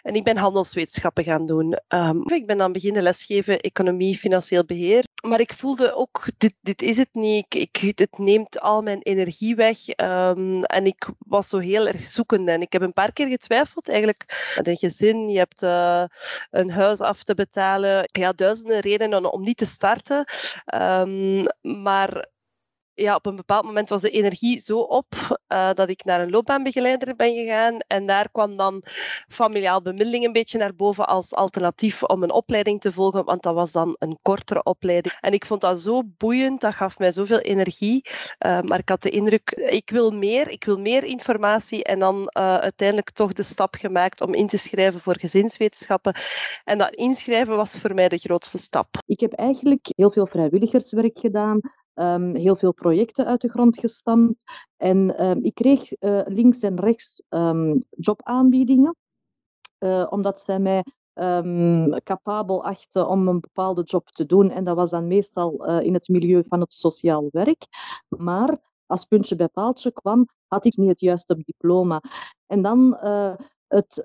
En 0.03 0.15
ik 0.15 0.25
ben 0.25 0.37
handelswetenschappen 0.37 1.25
gaan 1.25 1.47
doen. 1.47 1.79
Um, 1.89 2.23
ik 2.27 2.47
ben 2.47 2.59
dan 2.59 2.73
beginnen 2.73 3.03
lesgeven 3.03 3.61
economie, 3.61 4.19
financieel 4.19 4.65
beheer. 4.65 5.05
Maar 5.21 5.41
ik 5.41 5.53
voelde 5.53 5.95
ook, 5.95 6.27
dit, 6.39 6.55
dit 6.61 6.83
is 6.83 6.97
het 6.97 7.09
niet. 7.13 7.55
Ik, 7.55 7.79
ik, 7.83 7.99
het 7.99 8.19
neemt 8.19 8.61
al 8.61 8.83
mijn 8.83 9.03
energie 9.03 9.55
weg. 9.55 9.79
Um, 9.97 10.65
en 10.65 10.87
ik 10.87 11.09
was 11.19 11.49
zo 11.49 11.59
heel 11.59 11.87
erg 11.87 12.07
zoekende. 12.07 12.53
En 12.53 12.61
ik 12.61 12.73
heb 12.73 12.83
een 12.83 12.93
paar 12.93 13.13
keer 13.13 13.29
getwijfeld. 13.29 13.89
Eigenlijk 13.89 14.53
met 14.57 14.67
een 14.67 14.77
gezin, 14.77 15.29
je 15.29 15.39
hebt 15.39 15.63
uh, 15.63 16.05
een 16.51 16.71
huis 16.71 17.01
af 17.01 17.23
te 17.23 17.35
betalen. 17.35 18.09
Ja, 18.13 18.33
duizenden 18.33 18.81
redenen 18.81 19.33
om 19.33 19.43
niet 19.43 19.57
te 19.57 19.67
starten. 19.67 20.25
Um, 20.75 21.47
maar 21.83 22.27
ja, 23.01 23.15
op 23.15 23.27
een 23.27 23.37
bepaald 23.37 23.65
moment 23.65 23.89
was 23.89 24.01
de 24.01 24.11
energie 24.11 24.59
zo 24.59 24.79
op 24.79 25.07
uh, 25.49 25.73
dat 25.73 25.89
ik 25.89 26.05
naar 26.05 26.21
een 26.21 26.31
loopbaanbegeleider 26.31 27.17
ben 27.17 27.35
gegaan. 27.35 27.79
En 27.87 28.07
daar 28.07 28.31
kwam 28.31 28.57
dan 28.57 28.83
familiaal 29.29 29.83
bemiddeling 29.83 30.25
een 30.25 30.33
beetje 30.33 30.59
naar 30.59 30.75
boven 30.75 31.07
als 31.07 31.35
alternatief 31.35 32.03
om 32.03 32.23
een 32.23 32.33
opleiding 32.33 32.81
te 32.81 32.93
volgen, 32.93 33.25
want 33.25 33.43
dat 33.43 33.55
was 33.55 33.73
dan 33.73 33.97
een 33.99 34.19
kortere 34.23 34.63
opleiding. 34.63 35.15
En 35.21 35.33
ik 35.33 35.47
vond 35.47 35.61
dat 35.61 35.81
zo 35.81 36.03
boeiend, 36.05 36.61
dat 36.61 36.75
gaf 36.75 36.99
mij 36.99 37.11
zoveel 37.11 37.39
energie. 37.39 38.03
Uh, 38.47 38.61
maar 38.61 38.79
ik 38.79 38.89
had 38.89 39.03
de 39.03 39.11
indruk, 39.11 39.51
ik 39.51 39.91
wil 39.91 40.11
meer, 40.11 40.49
ik 40.49 40.65
wil 40.65 40.79
meer 40.79 41.05
informatie. 41.05 41.85
En 41.85 41.99
dan 41.99 42.17
uh, 42.17 42.57
uiteindelijk 42.57 43.11
toch 43.11 43.33
de 43.33 43.43
stap 43.43 43.75
gemaakt 43.75 44.21
om 44.21 44.35
in 44.35 44.47
te 44.47 44.59
schrijven 44.59 45.01
voor 45.01 45.19
gezinswetenschappen. 45.19 46.15
En 46.65 46.79
dat 46.79 46.95
inschrijven 46.95 47.57
was 47.57 47.79
voor 47.79 47.95
mij 47.95 48.09
de 48.09 48.19
grootste 48.19 48.59
stap. 48.59 48.89
Ik 49.07 49.21
heb 49.21 49.33
eigenlijk 49.33 49.87
heel 49.97 50.11
veel 50.11 50.27
vrijwilligerswerk 50.27 51.19
gedaan 51.19 51.61
ehm, 52.01 52.35
heel 52.35 52.57
veel 52.57 52.73
projecten 52.73 53.27
uit 53.27 53.41
de 53.41 53.49
grond 53.49 53.79
gestampt. 53.79 54.45
En 54.77 55.17
ehm, 55.17 55.39
ik 55.43 55.55
kreeg 55.55 56.03
uh, 56.03 56.21
links 56.27 56.59
en 56.59 56.81
rechts 56.81 57.23
um, 57.29 57.83
jobaanbiedingen, 57.91 58.97
uh, 59.79 60.07
omdat 60.11 60.41
zij 60.41 60.59
mij 60.59 60.85
capabel 62.05 62.65
achten 62.65 63.09
om 63.09 63.29
een 63.29 63.41
bepaalde 63.41 63.83
job 63.83 64.09
te 64.09 64.27
doen. 64.27 64.51
En 64.51 64.65
dat 64.65 64.77
was 64.77 64.91
dan 64.91 65.07
meestal 65.07 65.69
uh, 65.69 65.81
in 65.87 65.95
het 65.95 66.09
milieu 66.09 66.45
van 66.49 66.61
het 66.61 66.73
sociaal 66.73 67.29
werk. 67.31 67.67
Maar 68.09 68.59
als 68.87 69.05
puntje 69.05 69.37
bij 69.37 69.49
paaltje 69.49 69.93
kwam, 69.93 70.29
had 70.47 70.65
ik 70.65 70.77
niet 70.77 70.89
het 70.89 71.01
juiste 71.01 71.37
diploma. 71.37 72.03
En 72.47 72.63
dan 72.63 72.97
het 73.67 74.03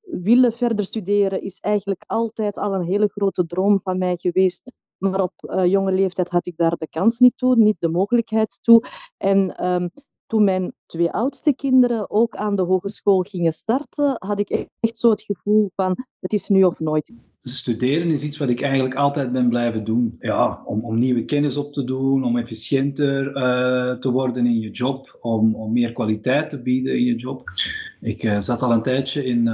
willen 0.00 0.52
verder 0.52 0.84
studeren 0.84 1.42
is 1.42 1.58
eigenlijk 1.60 2.04
altijd 2.06 2.58
al 2.58 2.74
een 2.74 2.84
hele 2.84 3.08
grote 3.08 3.46
droom 3.46 3.80
van 3.82 3.98
mij 3.98 4.16
geweest. 4.16 4.72
Maar 4.98 5.22
op 5.22 5.32
uh, 5.42 5.66
jonge 5.66 5.92
leeftijd 5.92 6.28
had 6.28 6.46
ik 6.46 6.56
daar 6.56 6.76
de 6.76 6.88
kans 6.90 7.18
niet 7.18 7.36
toe, 7.36 7.56
niet 7.56 7.76
de 7.78 7.88
mogelijkheid 7.88 8.58
toe. 8.62 8.84
En 9.16 9.66
um, 9.66 9.90
toen 10.26 10.44
mijn 10.44 10.72
twee 10.86 11.10
oudste 11.10 11.54
kinderen 11.54 12.10
ook 12.10 12.36
aan 12.36 12.56
de 12.56 12.62
hogeschool 12.62 13.20
gingen 13.20 13.52
starten, 13.52 14.16
had 14.18 14.40
ik 14.40 14.66
echt 14.80 14.98
zo 14.98 15.10
het 15.10 15.22
gevoel 15.22 15.70
van 15.74 15.96
het 16.20 16.32
is 16.32 16.48
nu 16.48 16.62
of 16.64 16.80
nooit. 16.80 17.12
Studeren 17.42 18.06
is 18.06 18.22
iets 18.22 18.38
wat 18.38 18.48
ik 18.48 18.60
eigenlijk 18.60 18.94
altijd 18.94 19.32
ben 19.32 19.48
blijven 19.48 19.84
doen. 19.84 20.16
Ja, 20.18 20.62
om, 20.64 20.84
om 20.84 20.98
nieuwe 20.98 21.24
kennis 21.24 21.56
op 21.56 21.72
te 21.72 21.84
doen, 21.84 22.24
om 22.24 22.38
efficiënter 22.38 23.26
uh, 23.26 23.98
te 23.98 24.10
worden 24.10 24.46
in 24.46 24.60
je 24.60 24.70
job, 24.70 25.18
om, 25.20 25.54
om 25.54 25.72
meer 25.72 25.92
kwaliteit 25.92 26.50
te 26.50 26.62
bieden 26.62 26.98
in 26.98 27.04
je 27.04 27.14
job. 27.14 27.42
Ik 28.00 28.22
uh, 28.22 28.40
zat 28.40 28.62
al 28.62 28.72
een 28.72 28.82
tijdje 28.82 29.24
in 29.24 29.44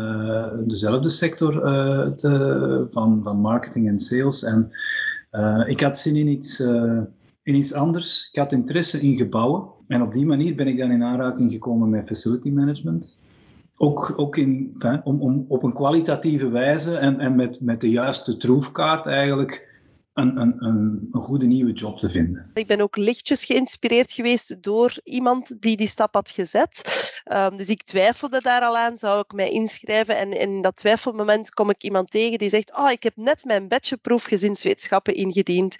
dezelfde 0.67 1.09
sector 1.09 1.53
te, 2.17 2.89
van, 2.91 3.23
van 3.23 3.41
marketing 3.41 3.89
en 3.89 3.99
sales. 3.99 4.43
En 4.43 4.71
ik 5.67 5.81
had 5.81 5.99
zin 5.99 6.17
in 6.17 6.29
iets, 6.29 6.61
in 7.43 7.55
iets 7.55 7.75
anders. 7.75 8.29
Ik 8.33 8.39
had 8.39 8.53
interesse 8.53 9.01
in 9.01 9.17
gebouwen. 9.17 9.69
En 9.87 10.03
op 10.03 10.13
die 10.13 10.27
manier 10.27 10.55
ben 10.55 10.67
ik 10.67 10.79
dan 10.79 10.91
in 10.91 11.03
aanraking 11.03 11.53
gekomen 11.53 11.91
met 11.91 12.07
facility 12.07 12.51
management. 12.51 13.21
Ook, 13.77 14.13
ook 14.17 14.37
in, 14.37 14.77
om, 15.05 15.21
om 15.21 15.45
op 15.49 15.63
een 15.63 15.73
kwalitatieve 15.73 16.49
wijze 16.49 16.97
en, 16.97 17.21
en 17.21 17.35
met, 17.35 17.61
met 17.61 17.81
de 17.81 17.91
juiste 17.91 18.37
troefkaart 18.37 19.07
eigenlijk 19.07 19.74
een, 20.15 20.41
een, 20.41 20.55
een, 20.59 21.09
een, 21.13 21.21
goede 21.21 21.47
nieuwe 21.47 21.73
job 21.73 21.99
te 21.99 22.11
vinden. 22.11 22.51
Ik 22.55 22.67
ben 22.67 22.81
ook 22.81 22.97
lichtjes 22.97 23.45
geïnspireerd 23.45 24.13
geweest 24.13 24.63
door 24.63 24.95
iemand 25.05 25.63
die 25.63 25.77
die 25.77 25.87
stap 25.87 26.15
had 26.15 26.31
gezet. 26.31 26.83
Um, 27.33 27.57
dus 27.57 27.69
ik 27.69 27.83
twijfelde 27.83 28.41
daar 28.41 28.61
al 28.61 28.77
aan, 28.77 28.97
zou 28.97 29.21
ik 29.21 29.33
mij 29.33 29.51
inschrijven? 29.51 30.17
En 30.17 30.41
in 30.41 30.63
dat 30.63 30.77
twijfelmoment 30.77 31.51
kom 31.51 31.71
ik 31.71 31.83
iemand 31.83 32.11
tegen 32.11 32.39
die 32.39 32.49
zegt, 32.49 32.77
oh, 32.77 32.91
ik 32.91 33.03
heb 33.03 33.17
net 33.17 33.45
mijn 33.45 33.69
bachelorproef 33.69 34.25
gezinswetenschappen 34.25 35.15
ingediend. 35.15 35.77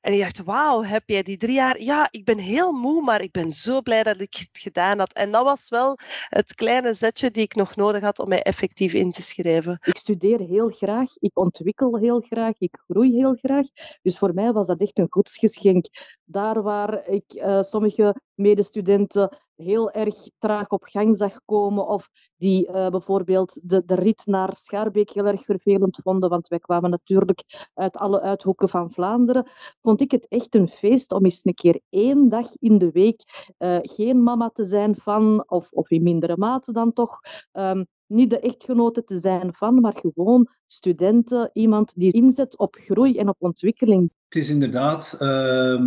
En 0.00 0.12
ik 0.12 0.20
dacht, 0.20 0.44
wauw, 0.44 0.82
heb 0.82 1.02
jij 1.06 1.22
die 1.22 1.36
drie 1.36 1.54
jaar? 1.54 1.80
Ja, 1.80 2.08
ik 2.10 2.24
ben 2.24 2.38
heel 2.38 2.72
moe, 2.72 3.02
maar 3.02 3.22
ik 3.22 3.30
ben 3.30 3.50
zo 3.50 3.80
blij 3.80 4.02
dat 4.02 4.20
ik 4.20 4.34
het 4.36 4.58
gedaan 4.62 4.98
had. 4.98 5.12
En 5.12 5.32
dat 5.32 5.44
was 5.44 5.68
wel 5.68 5.98
het 6.28 6.54
kleine 6.54 6.94
zetje 6.94 7.30
die 7.30 7.42
ik 7.42 7.54
nog 7.54 7.76
nodig 7.76 8.02
had 8.02 8.18
om 8.18 8.28
mij 8.28 8.42
effectief 8.42 8.92
in 8.92 9.10
te 9.10 9.22
schrijven. 9.22 9.78
Ik 9.82 9.96
studeer 9.96 10.40
heel 10.40 10.68
graag, 10.68 11.16
ik 11.18 11.38
ontwikkel 11.38 11.98
heel 11.98 12.20
graag, 12.20 12.58
ik 12.58 12.78
groei 12.86 13.12
heel 13.12 13.34
graag. 13.34 13.66
Dus 14.02 14.18
voor 14.18 14.34
mij 14.34 14.52
was 14.52 14.66
dat 14.66 14.80
echt 14.80 14.98
een 14.98 15.06
godsgeschenk. 15.10 15.84
Daar 16.24 16.62
waar 16.62 17.08
ik 17.08 17.24
uh, 17.34 17.62
sommige 17.62 18.14
medestudenten 18.40 19.36
heel 19.54 19.90
erg 19.90 20.14
traag 20.38 20.68
op 20.68 20.84
gang 20.84 21.16
zag 21.16 21.40
komen 21.44 21.86
of 21.88 22.08
die 22.36 22.66
uh, 22.68 22.88
bijvoorbeeld 22.88 23.60
de, 23.62 23.82
de 23.84 23.94
rit 23.94 24.22
naar 24.26 24.56
Schaarbeek 24.56 25.10
heel 25.10 25.26
erg 25.26 25.44
vervelend 25.44 26.00
vonden, 26.02 26.30
want 26.30 26.48
wij 26.48 26.58
kwamen 26.58 26.90
natuurlijk 26.90 27.68
uit 27.74 27.96
alle 27.96 28.20
uithoeken 28.20 28.68
van 28.68 28.90
Vlaanderen, 28.90 29.46
vond 29.80 30.00
ik 30.00 30.10
het 30.10 30.28
echt 30.28 30.54
een 30.54 30.68
feest 30.68 31.12
om 31.12 31.24
eens 31.24 31.44
een 31.44 31.54
keer 31.54 31.80
één 31.88 32.28
dag 32.28 32.48
in 32.58 32.78
de 32.78 32.90
week 32.90 33.52
uh, 33.58 33.78
geen 33.82 34.22
mama 34.22 34.50
te 34.50 34.64
zijn 34.64 34.96
van, 34.96 35.44
of, 35.46 35.70
of 35.72 35.90
in 35.90 36.02
mindere 36.02 36.36
mate 36.36 36.72
dan 36.72 36.92
toch, 36.92 37.20
um, 37.52 37.86
niet 38.06 38.30
de 38.30 38.40
echtgenote 38.40 39.04
te 39.04 39.18
zijn 39.18 39.54
van, 39.54 39.80
maar 39.80 39.96
gewoon 39.96 40.48
studenten, 40.66 41.50
iemand 41.52 41.92
die 41.96 42.12
inzet 42.12 42.58
op 42.58 42.76
groei 42.80 43.18
en 43.18 43.28
op 43.28 43.36
ontwikkeling. 43.38 44.12
Het 44.24 44.42
is 44.42 44.50
inderdaad 44.50 45.16
uh, 45.20 45.82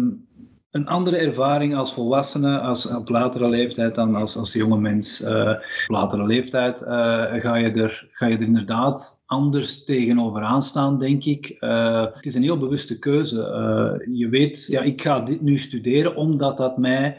een 0.73 0.87
andere 0.87 1.17
ervaring 1.17 1.75
als 1.75 1.93
volwassene, 1.93 2.59
als 2.59 2.87
op 2.87 3.09
latere 3.09 3.49
leeftijd 3.49 3.95
dan 3.95 4.15
als, 4.15 4.37
als 4.37 4.53
jonge 4.53 4.77
mens. 4.77 5.21
Uh, 5.21 5.49
op 5.49 5.83
latere 5.87 6.25
leeftijd 6.25 6.81
uh, 6.81 6.87
ga, 7.33 7.55
je 7.55 7.71
er, 7.71 8.07
ga 8.11 8.25
je 8.25 8.35
er 8.35 8.41
inderdaad 8.41 9.21
anders 9.25 9.83
tegenover 9.83 10.41
aanstaan, 10.41 10.99
denk 10.99 11.23
ik. 11.23 11.57
Uh, 11.59 12.05
het 12.13 12.25
is 12.25 12.35
een 12.35 12.41
heel 12.41 12.57
bewuste 12.57 12.99
keuze. 12.99 13.37
je 14.13 14.29
weet, 14.29 14.67
ja, 14.67 14.81
ik 14.81 15.01
ga 15.01 15.19
dit 15.19 15.41
nu 15.41 15.57
studeren 15.57 16.15
omdat 16.15 16.57
dat 16.57 16.77
mij 16.77 17.17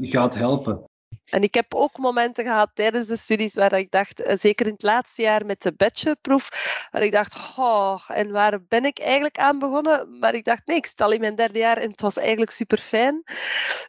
gaat 0.00 0.34
helpen. 0.34 0.87
En 1.30 1.42
ik 1.42 1.54
heb 1.54 1.74
ook 1.74 1.98
momenten 1.98 2.44
gehad 2.44 2.70
tijdens 2.74 3.06
de 3.06 3.16
studies 3.16 3.54
waar 3.54 3.72
ik 3.72 3.90
dacht, 3.90 4.22
eh, 4.22 4.36
zeker 4.36 4.66
in 4.66 4.72
het 4.72 4.82
laatste 4.82 5.22
jaar 5.22 5.46
met 5.46 5.62
de 5.62 5.72
bachelorproef, 5.72 6.48
waar 6.90 7.02
ik 7.02 7.12
dacht, 7.12 7.36
oh, 7.56 8.00
en 8.08 8.30
waar 8.30 8.62
ben 8.68 8.84
ik 8.84 8.98
eigenlijk 8.98 9.38
aan 9.38 9.58
begonnen? 9.58 10.18
Maar 10.18 10.34
ik 10.34 10.44
dacht, 10.44 10.66
nee, 10.66 10.76
ik 10.76 10.86
stel 10.86 11.12
in 11.12 11.20
mijn 11.20 11.36
derde 11.36 11.58
jaar 11.58 11.76
en 11.76 11.90
het 11.90 12.00
was 12.00 12.16
eigenlijk 12.16 12.50
super 12.50 12.78
fijn. 12.78 13.22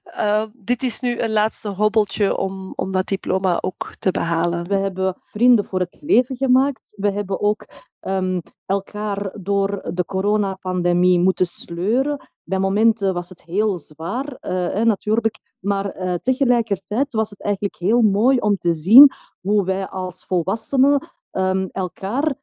Uh, 0.06 0.44
dit 0.54 0.84
is 0.84 1.00
nu 1.00 1.20
een 1.20 1.32
laatste 1.32 1.70
hobbeltje 1.70 2.38
om, 2.38 2.74
om 2.76 2.92
dat 2.92 3.08
diploma 3.08 3.58
ook 3.62 3.94
te 4.00 4.12
behalen. 4.12 4.68
We 4.68 4.76
hebben 4.76 5.16
vrienden 5.26 5.66
voor 5.66 5.80
het 5.80 5.98
leven 6.02 6.36
gemaakt. 6.36 6.94
We 6.98 7.12
hebben 7.12 7.42
ook 7.42 7.66
um, 8.02 8.42
elkaar 8.66 9.32
door 9.34 9.82
de 9.94 10.06
coronapandemie 10.06 11.20
moeten 11.20 11.48
sleuren. 11.48 12.30
Bij 12.50 12.60
momenten 12.60 13.14
was 13.14 13.30
het 13.30 13.44
heel 13.44 13.78
zwaar, 13.78 14.38
uh, 14.42 14.84
natuurlijk. 14.84 15.40
Maar 15.60 16.02
uh, 16.02 16.14
tegelijkertijd 16.14 17.14
was 17.14 17.30
het 17.30 17.42
eigenlijk 17.42 17.76
heel 17.78 18.02
mooi 18.02 18.38
om 18.38 18.58
te 18.58 18.74
zien 18.74 19.12
hoe 19.40 19.66
wij 19.66 19.88
als 19.88 20.26
volwassenen 20.26 21.08
um, 21.32 21.70
elkaar 21.72 22.36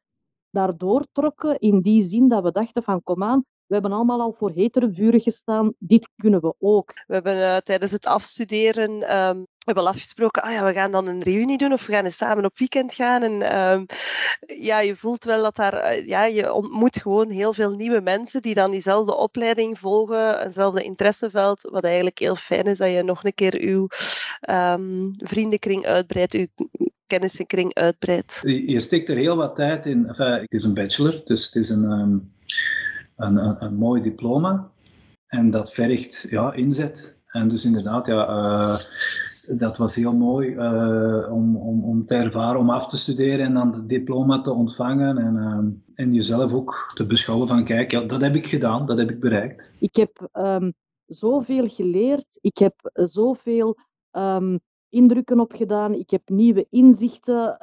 daardoor 0.49 1.07
trokken. 1.11 1.59
In 1.59 1.81
die 1.81 2.03
zin 2.03 2.27
dat 2.27 2.43
we 2.43 2.51
dachten 2.51 2.83
van 2.83 3.03
kom 3.03 3.23
aan, 3.23 3.45
we 3.67 3.73
hebben 3.73 3.91
allemaal 3.91 4.21
al 4.21 4.35
voor 4.37 4.51
hetere 4.51 4.91
vuren 4.91 5.21
gestaan. 5.21 5.73
Dit 5.77 6.09
kunnen 6.15 6.41
we 6.41 6.53
ook. 6.59 6.93
We 7.07 7.13
hebben 7.13 7.37
uh, 7.37 7.57
tijdens 7.57 7.91
het 7.91 8.05
afstuderen 8.05 8.91
um, 9.17 9.47
we 9.67 9.73
hebben 9.73 9.91
al 9.91 9.99
afgesproken, 9.99 10.43
ah 10.43 10.51
ja, 10.51 10.65
we 10.65 10.73
gaan 10.73 10.91
dan 10.91 11.07
een 11.07 11.21
reunie 11.21 11.57
doen 11.57 11.71
of 11.71 11.85
we 11.85 11.91
gaan 11.93 12.05
eens 12.05 12.17
samen 12.17 12.45
op 12.45 12.57
weekend 12.57 12.93
gaan. 12.93 13.23
En 13.23 13.59
um, 13.59 13.85
ja, 14.59 14.79
je 14.79 14.95
voelt 14.95 15.23
wel 15.23 15.41
dat 15.41 15.55
daar, 15.55 15.97
uh, 15.97 16.07
ja, 16.07 16.25
je 16.25 16.53
ontmoet 16.53 17.01
gewoon 17.01 17.29
heel 17.29 17.53
veel 17.53 17.71
nieuwe 17.71 18.01
mensen 18.01 18.41
die 18.41 18.53
dan 18.53 18.71
diezelfde 18.71 19.15
opleiding 19.15 19.79
volgen, 19.79 20.45
eenzelfde 20.45 20.83
interesseveld, 20.83 21.61
wat 21.61 21.83
eigenlijk 21.83 22.19
heel 22.19 22.35
fijn 22.35 22.63
is 22.63 22.77
dat 22.77 22.91
je 22.91 23.03
nog 23.03 23.23
een 23.23 23.33
keer 23.33 23.61
je 23.61 23.87
um, 24.49 25.11
vriendenkring 25.13 25.85
uitbreidt, 25.85 26.33
je 26.33 26.49
kennissenkring 27.07 27.73
uitbreidt. 27.73 28.41
Je 28.43 28.79
steekt 28.79 29.09
er 29.09 29.17
heel 29.17 29.35
wat 29.35 29.55
tijd 29.55 29.85
in. 29.85 30.07
Enfin, 30.07 30.31
het 30.31 30.53
is 30.53 30.63
een 30.63 30.73
bachelor, 30.73 31.21
dus 31.23 31.45
het 31.45 31.55
is 31.55 31.69
een, 31.69 31.83
um, 31.83 32.31
een, 33.17 33.63
een, 33.63 33.75
mooi 33.75 34.01
diploma. 34.01 34.71
En 35.27 35.49
dat 35.49 35.73
vergt 35.73 36.27
ja, 36.29 36.53
inzet. 36.53 37.21
En 37.25 37.47
dus 37.47 37.65
inderdaad, 37.65 38.07
ja, 38.07 38.27
uh, 38.29 38.77
dat 39.57 39.77
was 39.77 39.95
heel 39.95 40.15
mooi 40.15 40.49
uh, 40.49 41.31
om, 41.31 41.55
om, 41.57 41.83
om 41.83 42.05
te 42.05 42.15
ervaren, 42.15 42.59
om 42.59 42.69
af 42.69 42.87
te 42.87 42.97
studeren 42.97 43.45
en 43.45 43.53
dan 43.53 43.73
het 43.73 43.89
diploma 43.89 44.41
te 44.41 44.53
ontvangen. 44.53 45.17
En, 45.17 45.35
uh, 45.35 46.05
en 46.05 46.13
jezelf 46.13 46.53
ook 46.53 46.91
te 46.93 47.05
beschouwen 47.05 47.47
van, 47.47 47.63
kijk, 47.63 47.91
ja, 47.91 48.01
dat 48.01 48.21
heb 48.21 48.35
ik 48.35 48.47
gedaan, 48.47 48.85
dat 48.85 48.97
heb 48.97 49.09
ik 49.09 49.19
bereikt. 49.19 49.73
Ik 49.79 49.95
heb 49.95 50.29
um, 50.33 50.73
zoveel 51.05 51.67
geleerd, 51.67 52.37
ik 52.41 52.57
heb 52.57 52.75
zoveel 52.93 53.77
um, 54.11 54.59
indrukken 54.89 55.39
opgedaan, 55.39 55.93
ik 55.93 56.09
heb 56.09 56.21
nieuwe 56.29 56.67
inzichten 56.69 57.57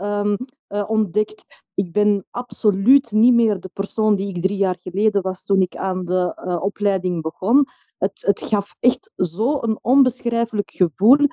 uh, 0.68 0.90
ontdekt. 0.90 1.63
Ik 1.74 1.92
ben 1.92 2.24
absoluut 2.30 3.12
niet 3.12 3.34
meer 3.34 3.60
de 3.60 3.70
persoon 3.72 4.14
die 4.14 4.28
ik 4.28 4.42
drie 4.42 4.56
jaar 4.56 4.76
geleden 4.80 5.22
was 5.22 5.44
toen 5.44 5.60
ik 5.60 5.76
aan 5.76 6.04
de 6.04 6.42
uh, 6.46 6.62
opleiding 6.62 7.22
begon. 7.22 7.66
Het, 7.98 8.22
het 8.26 8.42
gaf 8.42 8.76
echt 8.80 9.12
zo'n 9.16 9.78
onbeschrijfelijk 9.82 10.70
gevoel 10.70 11.18
uh, 11.18 11.28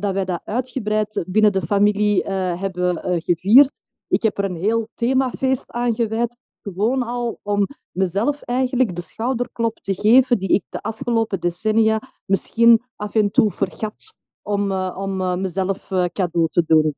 dat 0.00 0.12
wij 0.12 0.24
dat 0.24 0.40
uitgebreid 0.44 1.24
binnen 1.26 1.52
de 1.52 1.62
familie 1.62 2.24
uh, 2.24 2.60
hebben 2.60 3.22
gevierd. 3.22 3.80
Ik 4.08 4.22
heb 4.22 4.38
er 4.38 4.44
een 4.44 4.56
heel 4.56 4.88
themafeest 4.94 5.70
aan 5.70 5.94
gewijd, 5.94 6.36
gewoon 6.62 7.02
al 7.02 7.40
om 7.42 7.66
mezelf 7.90 8.42
eigenlijk 8.42 8.96
de 8.96 9.02
schouderklop 9.02 9.78
te 9.80 9.94
geven 9.94 10.38
die 10.38 10.48
ik 10.48 10.64
de 10.68 10.82
afgelopen 10.82 11.40
decennia 11.40 12.00
misschien 12.24 12.82
af 12.96 13.14
en 13.14 13.30
toe 13.30 13.50
vergat 13.50 14.14
om, 14.42 14.72
om 14.72 15.40
mezelf 15.40 15.88
cadeau 16.12 16.48
te 16.48 16.64
doen. 16.66 16.94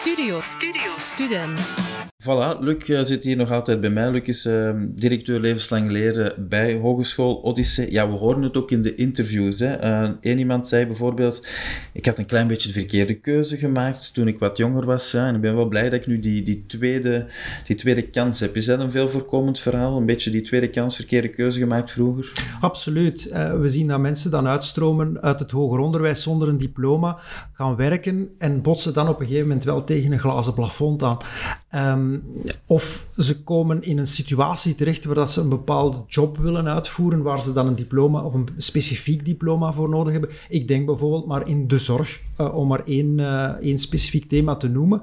Studio, 0.00 0.40
Studio 0.40 0.90
Student. 0.98 1.58
Voilà, 2.22 2.58
Luc 2.60 2.88
uh, 2.88 3.02
zit 3.02 3.24
hier 3.24 3.36
nog 3.36 3.50
altijd 3.50 3.80
bij 3.80 3.90
mij. 3.90 4.10
Luc 4.10 4.22
is 4.22 4.46
uh, 4.46 4.70
directeur 4.88 5.40
levenslang 5.40 5.90
leren 5.90 6.48
bij 6.48 6.74
Hogeschool 6.74 7.34
Odyssee. 7.34 7.92
Ja, 7.92 8.08
we 8.08 8.14
horen 8.14 8.42
het 8.42 8.56
ook 8.56 8.70
in 8.70 8.82
de 8.82 8.94
interviews. 8.94 9.58
Hè. 9.58 9.76
Eén 10.20 10.38
iemand 10.38 10.68
zei 10.68 10.86
bijvoorbeeld, 10.86 11.46
ik 11.92 12.06
had 12.06 12.18
een 12.18 12.26
klein 12.26 12.46
beetje 12.46 12.68
de 12.68 12.74
verkeerde 12.74 13.14
keuze 13.14 13.56
gemaakt 13.56 14.14
toen 14.14 14.28
ik 14.28 14.38
wat 14.38 14.56
jonger 14.56 14.84
was. 14.84 15.10
Ja, 15.10 15.26
en 15.26 15.34
ik 15.34 15.40
ben 15.40 15.56
wel 15.56 15.68
blij 15.68 15.82
dat 15.82 16.00
ik 16.00 16.06
nu 16.06 16.20
die, 16.20 16.42
die, 16.42 16.64
tweede, 16.66 17.26
die 17.66 17.76
tweede 17.76 18.02
kans 18.02 18.40
heb. 18.40 18.56
Is 18.56 18.64
dat 18.64 18.80
een 18.80 18.90
veel 18.90 19.08
voorkomend 19.08 19.58
verhaal? 19.58 19.96
Een 19.96 20.06
beetje 20.06 20.30
die 20.30 20.42
tweede 20.42 20.70
kans, 20.70 20.96
verkeerde 20.96 21.28
keuze 21.28 21.58
gemaakt 21.58 21.90
vroeger? 21.90 22.32
Absoluut. 22.60 23.28
Uh, 23.32 23.60
we 23.60 23.68
zien 23.68 23.88
dat 23.88 24.00
mensen 24.00 24.30
dan 24.30 24.46
uitstromen 24.46 25.22
uit 25.22 25.38
het 25.38 25.50
hoger 25.50 25.78
onderwijs 25.78 26.22
zonder 26.22 26.48
een 26.48 26.58
diploma, 26.58 27.18
gaan 27.52 27.76
werken 27.76 28.28
en 28.38 28.62
botsen 28.62 28.94
dan 28.94 29.08
op 29.08 29.20
een 29.20 29.26
gegeven 29.26 29.46
moment 29.46 29.64
wel 29.64 29.81
tegen 29.84 30.12
een 30.12 30.18
glazen 30.18 30.54
plafond 30.54 31.02
aan. 31.02 31.18
Um, 31.74 32.22
of 32.66 33.06
ze 33.16 33.42
komen 33.42 33.82
in 33.82 33.98
een 33.98 34.06
situatie 34.06 34.74
terecht 34.74 35.04
waar 35.04 35.14
dat 35.14 35.30
ze 35.30 35.40
een 35.40 35.48
bepaalde 35.48 35.98
job 36.06 36.38
willen 36.38 36.68
uitvoeren, 36.68 37.22
waar 37.22 37.42
ze 37.42 37.52
dan 37.52 37.66
een 37.66 37.74
diploma 37.74 38.22
of 38.22 38.34
een 38.34 38.48
specifiek 38.56 39.24
diploma 39.24 39.72
voor 39.72 39.88
nodig 39.88 40.12
hebben. 40.12 40.30
Ik 40.48 40.68
denk 40.68 40.86
bijvoorbeeld 40.86 41.26
maar 41.26 41.48
in 41.48 41.68
de 41.68 41.78
zorg, 41.78 42.20
uh, 42.40 42.54
om 42.54 42.68
maar 42.68 42.82
één, 42.84 43.18
uh, 43.18 43.44
één 43.44 43.78
specifiek 43.78 44.28
thema 44.28 44.56
te 44.56 44.68
noemen. 44.68 45.02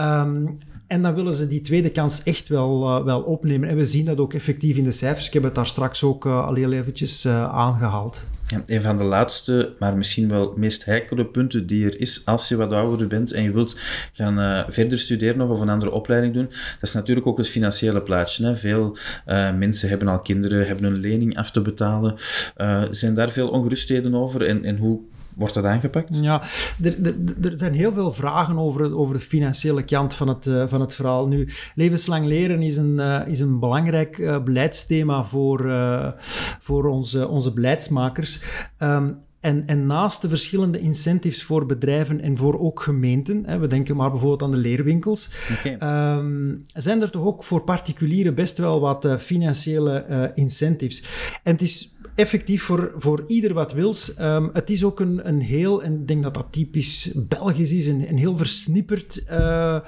Um, 0.00 0.58
en 0.86 1.02
dan 1.02 1.14
willen 1.14 1.32
ze 1.32 1.46
die 1.46 1.60
tweede 1.60 1.90
kans 1.90 2.22
echt 2.22 2.48
wel, 2.48 2.98
uh, 2.98 3.04
wel 3.04 3.22
opnemen. 3.22 3.68
En 3.68 3.76
we 3.76 3.84
zien 3.84 4.04
dat 4.04 4.18
ook 4.18 4.34
effectief 4.34 4.76
in 4.76 4.84
de 4.84 4.92
cijfers. 4.92 5.26
Ik 5.26 5.32
heb 5.32 5.42
het 5.42 5.54
daar 5.54 5.66
straks 5.66 6.04
ook 6.04 6.26
al 6.26 6.54
heel 6.54 6.72
eventjes 6.72 7.26
aangehaald. 7.26 8.24
Een 8.66 8.82
van 8.82 8.98
de 8.98 9.04
laatste, 9.04 9.74
maar 9.78 9.96
misschien 9.96 10.28
wel 10.28 10.52
meest 10.56 10.84
heikele 10.84 11.26
punten 11.26 11.66
die 11.66 11.86
er 11.86 12.00
is 12.00 12.26
als 12.26 12.48
je 12.48 12.56
wat 12.56 12.72
ouder 12.72 13.06
bent 13.06 13.32
en 13.32 13.42
je 13.42 13.52
wilt 13.52 13.76
gaan 14.12 14.64
verder 14.72 14.98
studeren 14.98 15.50
of 15.50 15.60
een 15.60 15.68
andere 15.68 15.90
opleiding 15.90 16.34
doen, 16.34 16.46
dat 16.46 16.88
is 16.88 16.92
natuurlijk 16.92 17.26
ook 17.26 17.38
het 17.38 17.48
financiële 17.48 18.02
plaatje. 18.02 18.44
Hè. 18.44 18.56
Veel 18.56 18.96
mensen 19.58 19.88
hebben 19.88 20.08
al 20.08 20.20
kinderen, 20.20 20.66
hebben 20.66 20.84
een 20.84 21.00
lening 21.00 21.36
af 21.36 21.50
te 21.50 21.60
betalen. 21.60 22.14
zijn 22.90 23.14
daar 23.14 23.30
veel 23.30 23.48
ongerustheden 23.48 24.14
over 24.14 24.46
en, 24.46 24.64
en 24.64 24.76
hoe 24.76 25.00
Wordt 25.40 25.54
dat 25.54 25.64
aangepakt? 25.64 26.08
Ja, 26.10 26.42
er, 26.82 27.06
er, 27.06 27.14
er, 27.42 27.58
zijn 27.58 27.72
heel 27.72 27.92
veel 27.92 28.12
vragen 28.12 28.58
over, 28.58 28.96
over 28.96 29.14
de 29.14 29.20
financiële 29.20 29.82
kant 29.82 30.14
van 30.14 30.28
het, 30.28 30.46
uh, 30.46 30.66
van 30.66 30.80
het 30.80 30.94
verhaal. 30.94 31.26
Nu, 31.26 31.48
levenslang 31.74 32.26
leren 32.26 32.62
is 32.62 32.76
een, 32.76 32.94
uh, 32.98 33.20
is 33.26 33.40
een 33.40 33.58
belangrijk 33.58 34.18
uh, 34.18 34.42
beleidsthema 34.42 35.24
voor, 35.24 35.72
voor 36.60 36.86
onze, 36.86 37.28
onze 37.28 37.52
beleidsmakers. 37.52 38.42
Um, 38.78 39.18
en, 39.40 39.66
en, 39.66 39.86
naast 39.86 40.22
de 40.22 40.28
verschillende 40.28 40.80
incentives 40.80 41.42
voor 41.42 41.66
bedrijven 41.66 42.20
en 42.20 42.36
voor 42.36 42.60
ook 42.60 42.82
gemeenten, 42.82 43.42
hè, 43.46 43.58
we 43.58 43.66
denken 43.66 43.96
maar 43.96 44.10
bijvoorbeeld 44.10 44.42
aan 44.42 44.50
de 44.50 44.56
leerwinkels, 44.56 45.30
okay. 45.58 46.16
um, 46.18 46.62
zijn 46.74 47.02
er 47.02 47.10
toch 47.10 47.24
ook 47.24 47.44
voor 47.44 47.62
particulieren 47.62 48.34
best 48.34 48.58
wel 48.58 48.80
wat 48.80 49.04
uh, 49.04 49.16
financiële 49.18 50.06
uh, 50.10 50.24
incentives. 50.34 51.04
En 51.42 51.52
het 51.52 51.62
is 51.62 51.98
effectief 52.14 52.62
voor, 52.62 52.92
voor 52.96 53.24
ieder 53.26 53.54
wat 53.54 53.72
wils. 53.72 54.20
Um, 54.20 54.50
het 54.52 54.70
is 54.70 54.84
ook 54.84 55.00
een, 55.00 55.28
een 55.28 55.40
heel, 55.40 55.82
en 55.82 55.92
ik 55.92 56.08
denk 56.08 56.22
dat 56.22 56.34
dat 56.34 56.46
typisch 56.50 57.12
Belgisch 57.28 57.72
is, 57.72 57.86
een, 57.86 58.08
een 58.08 58.16
heel 58.16 58.36
versnipperd 58.36 59.24
uh, 59.30 59.78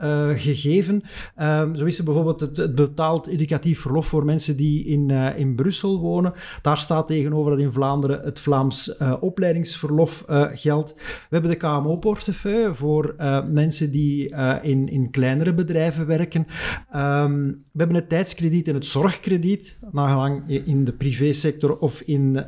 uh, 0.00 0.30
gegeven. 0.36 1.02
Um, 1.40 1.76
zo 1.76 1.84
is 1.84 1.98
er 1.98 2.04
bijvoorbeeld 2.04 2.40
het, 2.40 2.74
betaald 2.74 3.26
educatief 3.26 3.80
verlof 3.80 4.06
voor 4.06 4.24
mensen 4.24 4.56
die 4.56 4.84
in, 4.84 5.08
uh, 5.08 5.38
in 5.38 5.54
Brussel 5.54 6.00
wonen. 6.00 6.32
Daar 6.62 6.78
staat 6.78 7.06
tegenover 7.06 7.50
dat 7.50 7.60
in 7.60 7.72
Vlaanderen 7.72 8.20
het 8.24 8.40
Vlaams 8.40 8.96
opleidingsverlof 9.20 10.24
geldt. 10.52 10.94
We 10.94 11.28
hebben 11.28 11.50
de 11.50 11.56
KMO-portefeuille 11.56 12.74
voor 12.74 13.14
mensen 13.50 13.90
die 13.90 14.34
in, 14.62 14.88
in 14.88 15.10
kleinere 15.10 15.54
bedrijven 15.54 16.06
werken. 16.06 16.46
Um, 16.94 17.62
we 17.72 17.78
hebben 17.78 17.96
het 17.96 18.08
tijdskrediet 18.08 18.68
en 18.68 18.74
het 18.74 18.86
zorgkrediet, 18.86 19.78
nagelang 19.92 20.42
in 20.64 20.84
de 20.84 20.92
privésector 20.92 21.63
of 21.72 22.00
in 22.00 22.44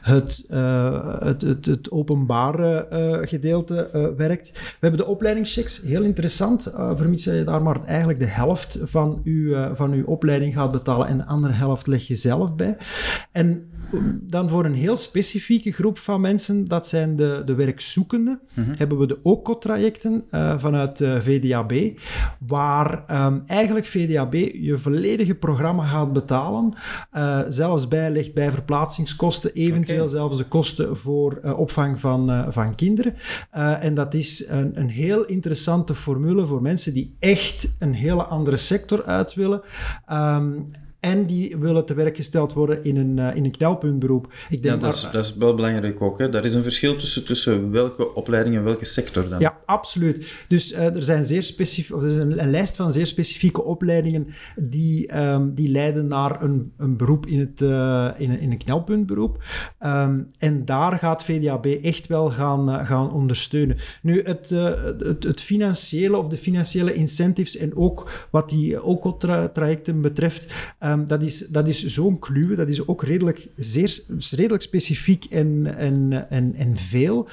het, 0.00 0.44
uh, 0.50 1.20
het, 1.20 1.40
het, 1.40 1.66
het, 1.66 1.90
openbare 1.90 2.86
uh, 2.92 3.28
gedeelte 3.28 4.12
werkt. 4.16 4.50
We 4.52 4.76
hebben 4.80 5.00
de 5.00 5.06
opleidingschecks, 5.06 5.80
heel 5.82 6.02
interessant, 6.02 6.72
vermits 6.94 7.24
je 7.24 7.44
daar 7.44 7.62
maar 7.62 7.84
eigenlijk 7.84 8.18
de 8.18 8.26
helft 8.26 8.78
van 8.82 9.20
uw, 9.24 9.74
van 9.74 9.92
uw 9.92 10.04
opleiding 10.04 10.54
gaat 10.54 10.72
betalen 10.72 11.06
en 11.06 11.16
de 11.16 11.26
andere 11.26 11.52
helft 11.52 11.86
leg 11.86 12.06
je 12.06 12.14
zelf 12.14 12.54
bij. 12.54 12.76
En 13.32 13.68
dan 14.22 14.48
voor 14.48 14.64
een 14.64 14.74
heel 14.74 14.96
specifieke 14.96 15.72
groep 15.72 15.98
van 15.98 16.20
mensen, 16.20 16.68
dat 16.68 16.88
zijn 16.88 17.16
de, 17.16 17.42
de 17.44 17.54
werkzoekenden, 17.54 18.40
mm 18.54 18.64
-hmm. 18.64 18.74
hebben 18.76 18.98
we 18.98 19.06
de 19.06 19.18
OCO-trajecten 19.22 20.24
vanuit 20.58 20.96
VDAB, 21.20 21.72
waar 22.46 23.04
um, 23.26 23.42
eigenlijk 23.46 23.86
VDAB 23.86 24.34
je 24.34 24.78
volledige 24.78 25.34
programma 25.34 25.84
gaat 25.86 26.12
betalen, 26.12 26.74
zelfs 27.48 27.88
bijlegt 27.88 28.34
bij 28.34 28.52
verplaatsingskosten, 28.52 29.52
eventueel 29.52 29.98
okay. 29.98 30.12
zelfs 30.12 30.36
de 30.36 30.44
kosten 30.44 30.96
voor 30.96 31.38
uh, 31.44 31.58
opvang 31.58 32.00
van, 32.00 32.30
uh, 32.30 32.46
van 32.50 32.74
kinderen. 32.74 33.14
Uh, 33.56 33.84
en 33.84 33.94
dat 33.94 34.14
is 34.14 34.48
een, 34.48 34.80
een 34.80 34.88
heel 34.88 35.24
interessante 35.24 35.94
formule 35.94 36.46
voor 36.46 36.62
mensen 36.62 36.94
die 36.94 37.16
echt 37.18 37.74
een 37.78 37.92
hele 37.92 38.24
andere 38.24 38.56
sector 38.56 39.04
uit 39.04 39.34
willen. 39.34 39.62
Um, 40.12 40.70
en 41.04 41.26
die 41.26 41.56
willen 41.56 41.84
te 41.84 41.94
werk 41.94 42.16
gesteld 42.16 42.52
worden 42.52 42.82
in 42.82 42.96
een, 42.96 43.16
uh, 43.16 43.36
in 43.36 43.44
een 43.44 43.50
knelpuntberoep. 43.50 44.32
Ik 44.48 44.62
denk 44.62 44.74
ja, 44.74 44.80
dat, 44.80 44.94
is, 44.94 45.08
dat 45.12 45.24
is 45.24 45.36
wel 45.36 45.54
belangrijk 45.54 46.02
ook. 46.02 46.18
Hè? 46.18 46.28
Daar 46.28 46.44
is 46.44 46.54
een 46.54 46.62
verschil 46.62 46.96
tussen, 46.96 47.24
tussen 47.24 47.70
welke 47.70 48.14
opleiding 48.14 48.56
en 48.56 48.64
welke 48.64 48.84
sector 48.84 49.28
dan. 49.28 49.40
Ja, 49.40 49.58
absoluut. 49.66 50.44
Dus 50.48 50.72
uh, 50.72 50.96
er, 50.96 51.02
zijn 51.02 51.24
zeer 51.24 51.42
specif 51.42 51.90
er 51.90 52.04
is 52.04 52.16
een, 52.16 52.42
een, 52.42 52.50
lijst 52.50 52.76
van 52.76 52.92
zeer 52.92 53.06
specifieke 53.06 53.62
opleidingen 53.62 54.26
die, 54.56 55.20
um, 55.20 55.54
die 55.54 55.68
leiden 55.68 56.06
naar 56.06 56.42
een, 56.42 56.72
een 56.76 56.96
beroep 56.96 57.26
in, 57.26 57.38
het, 57.38 57.60
uh, 57.60 58.10
in, 58.18 58.30
een, 58.30 58.40
in 58.40 58.50
een 58.50 58.58
knelpuntberoep. 58.58 59.42
Um, 59.80 60.26
en 60.38 60.64
daar 60.64 60.98
gaat 60.98 61.24
VDAB 61.24 61.66
echt 61.66 62.06
wel 62.06 62.30
gaan, 62.30 62.86
gaan 62.86 63.12
ondersteunen. 63.12 63.76
Nu, 64.02 64.22
het, 64.22 64.48
het, 64.48 65.24
het, 65.24 65.40
financiële 65.40 66.16
of 66.16 66.28
de 66.28 66.36
financiële 66.36 66.94
incentives 66.94 67.56
en 67.56 67.76
ook 67.76 68.28
wat 68.30 68.48
die 68.48 68.82
OCO-trajecten 68.82 70.00
betreft... 70.00 70.46
Um, 70.84 70.93
dat 71.06 71.22
is, 71.22 71.38
dat 71.38 71.68
is 71.68 71.84
zo'n 71.84 72.18
kluwe, 72.18 72.56
dat 72.56 72.68
is 72.68 72.86
ook 72.86 73.02
redelijk, 73.02 73.48
zeer, 73.56 74.00
redelijk 74.30 74.62
specifiek 74.62 75.24
en, 75.24 75.76
en, 75.76 76.30
en, 76.30 76.54
en 76.54 76.76
veel. 76.76 77.28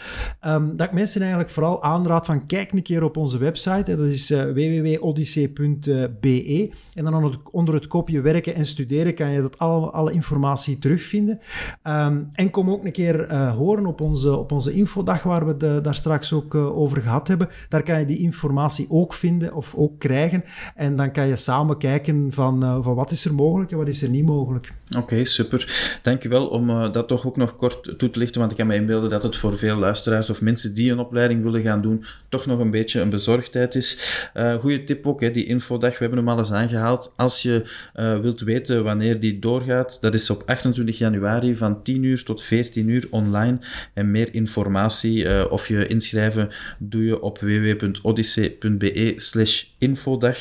Um, 0.46 0.78
dat 0.78 0.88
ik 0.88 0.94
mensen 0.94 1.22
eigenlijk 1.22 1.52
vooral 1.52 1.84
aanraad 1.84 2.26
van 2.26 2.46
kijk 2.46 2.72
een 2.72 2.82
keer 2.82 3.04
op 3.04 3.18
onze 3.18 3.38
website. 3.38 3.96
dat 3.96 4.08
is 4.08 4.32
uh, 4.32 4.44
www.odyssee.be. 4.44 6.72
En 6.94 7.04
dan 7.04 7.34
onder 7.52 7.74
het, 7.74 7.88
kopje 7.88 8.22
werken 8.22 8.56
en 8.56 8.66
studeren 8.66 9.16
kan 9.16 9.32
je 9.32 9.42
dat 9.42 9.58
alle, 9.58 9.90
alle 9.90 10.12
informatie 10.12 10.80
terugvinden. 10.80 11.40
Um, 11.84 12.30
en 12.34 12.50
kom 12.50 12.70
ook 12.70 12.86
een 12.86 12.92
keer 12.92 13.32
uh, 13.32 13.56
horen 13.56 13.86
op 13.86 14.02
onze, 14.02 14.36
op 14.36 14.52
onze 14.52 14.74
infodag 14.74 15.24
waar 15.24 15.48
we 15.48 15.58
de, 15.58 15.80
daar 15.82 15.96
straks 15.96 16.34
ook 16.34 16.54
uh, 16.54 16.78
over 16.78 17.02
gehad 17.02 17.28
hebben. 17.28 17.50
Daar 17.70 17.84
kan 17.84 18.00
je 18.00 18.06
die 18.06 18.20
informatie 18.20 18.86
ook 18.90 19.14
vinden 19.14 19.54
of 19.54 19.76
ook 19.76 20.00
krijgen. 20.00 20.44
En 20.76 20.96
dan 20.96 21.12
kan 21.12 21.28
je 21.28 21.36
samen 21.36 21.78
kijken 21.78 22.34
van, 22.34 22.84
van 22.84 22.96
wat 22.96 23.12
is 23.12 23.26
er 23.26 23.34
mogelijk 23.34 23.51
mogelijk 23.52 23.72
wat 23.72 23.88
is 23.88 24.04
er 24.04 24.10
niet 24.10 24.26
mogelijk. 24.26 24.74
Oké, 24.98 25.26
super. 25.26 26.00
Dankjewel 26.02 26.48
om 26.48 26.70
uh, 26.70 26.94
dat 26.94 27.08
toch 27.08 27.28
ook 27.28 27.38
nog 27.38 27.56
kort 27.56 27.94
toe 27.98 28.10
te 28.10 28.20
lichten, 28.20 28.40
want 28.40 28.52
ik 28.52 28.58
kan 28.58 28.68
me 28.68 28.76
inbeelden 28.76 29.10
dat 29.10 29.24
het 29.24 29.36
voor 29.36 29.58
veel 29.58 29.76
luisteraars 29.76 30.30
of 30.30 30.42
mensen 30.42 30.74
die 30.74 30.92
een 30.92 31.00
opleiding 31.00 31.44
willen 31.44 31.62
gaan 31.62 31.82
doen, 31.82 32.06
toch 32.30 32.46
nog 32.46 32.60
een 32.60 32.72
beetje 32.72 33.02
een 33.02 33.10
bezorgdheid 33.10 33.76
is. 33.76 34.20
Uh, 34.34 34.56
goeie 34.56 34.84
tip 34.84 35.08
ook, 35.08 35.22
hè, 35.22 35.32
die 35.32 35.46
infodag, 35.46 35.92
we 35.92 35.98
hebben 36.00 36.18
hem 36.18 36.30
al 36.30 36.38
eens 36.38 36.52
aangehaald. 36.52 37.14
Als 37.16 37.42
je 37.42 37.64
uh, 37.96 38.20
wilt 38.20 38.40
weten 38.40 38.84
wanneer 38.84 39.20
die 39.20 39.40
doorgaat, 39.40 40.02
dat 40.02 40.14
is 40.14 40.30
op 40.30 40.44
28 40.46 40.98
januari 40.98 41.56
van 41.56 41.84
10 41.84 42.04
uur 42.04 42.24
tot 42.24 42.42
14 42.42 42.88
uur 42.88 43.08
online. 43.10 43.60
En 43.94 44.12
meer 44.12 44.34
informatie 44.34 45.50
of 45.50 45.68
je 45.68 45.88
inschrijven 45.88 46.50
doe 46.80 47.04
je 47.04 47.22
op 47.22 47.40
www.odyssee.be 47.40 49.14
slash 49.16 49.64
infodag. 49.78 50.38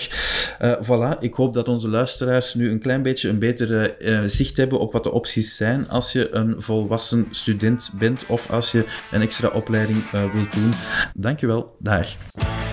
voilà, 0.81 1.19
ik 1.21 1.35
hoop 1.35 1.55
dat 1.55 1.69
onze 1.69 1.89
luisteraars 1.89 2.55
nu 2.55 2.71
een 2.71 2.79
klein 2.91 3.13
beetje 3.13 3.29
een 3.29 3.39
betere 3.39 3.97
uh, 3.99 4.21
zicht 4.27 4.57
hebben 4.57 4.79
op 4.79 4.93
wat 4.93 5.03
de 5.03 5.13
opties 5.13 5.57
zijn 5.57 5.89
als 5.89 6.13
je 6.13 6.31
een 6.31 6.61
volwassen 6.61 7.27
student 7.31 7.91
bent 7.99 8.27
of 8.27 8.51
als 8.51 8.73
je 8.73 8.85
een 9.11 9.21
extra 9.21 9.49
opleiding 9.49 9.99
uh, 10.15 10.33
wilt 10.33 10.53
doen. 10.53 10.71
Dankjewel, 11.15 11.77
dag. 11.79 12.09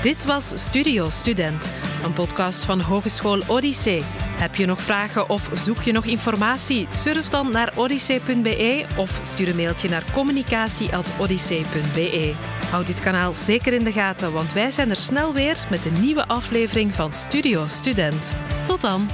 Dit 0.04 0.26
was 0.26 0.54
Studio 0.56 1.10
Student, 1.10 1.72
een 2.06 2.14
podcast 2.14 2.64
van 2.64 2.80
Hogeschool 2.80 3.42
Odyssee. 3.48 4.02
Heb 4.38 4.56
je 4.56 4.66
nog 4.66 4.82
vragen 4.82 5.30
of 5.30 5.50
zoek 5.54 5.82
je 5.82 5.92
nog 5.92 6.06
informatie? 6.06 6.88
Surf 6.90 7.30
dan 7.30 7.52
naar 7.52 7.74
odyssee.be 7.76 8.86
of 8.98 9.20
stuur 9.24 9.50
een 9.50 9.56
mailtje 9.56 9.90
naar 9.90 10.04
communicatie.odyssee.be. 10.14 12.34
Houd 12.70 12.88
dit 12.88 13.00
kanaal 13.00 13.34
zeker 13.34 13.74
in 13.74 13.84
de 13.84 13.92
gaten, 13.92 14.34
want 14.34 14.54
wij 14.54 14.72
zijn 14.72 14.90
er 14.90 14.96
snel 14.96 15.34
weer 15.34 15.58
met 15.70 15.86
een 15.86 16.02
nieuwe 16.02 16.28
aflevering 16.28 16.94
van 16.94 17.14
Studio 17.14 17.64
Student. 17.68 18.36
Tot 18.68 18.82
dan! 18.82 19.08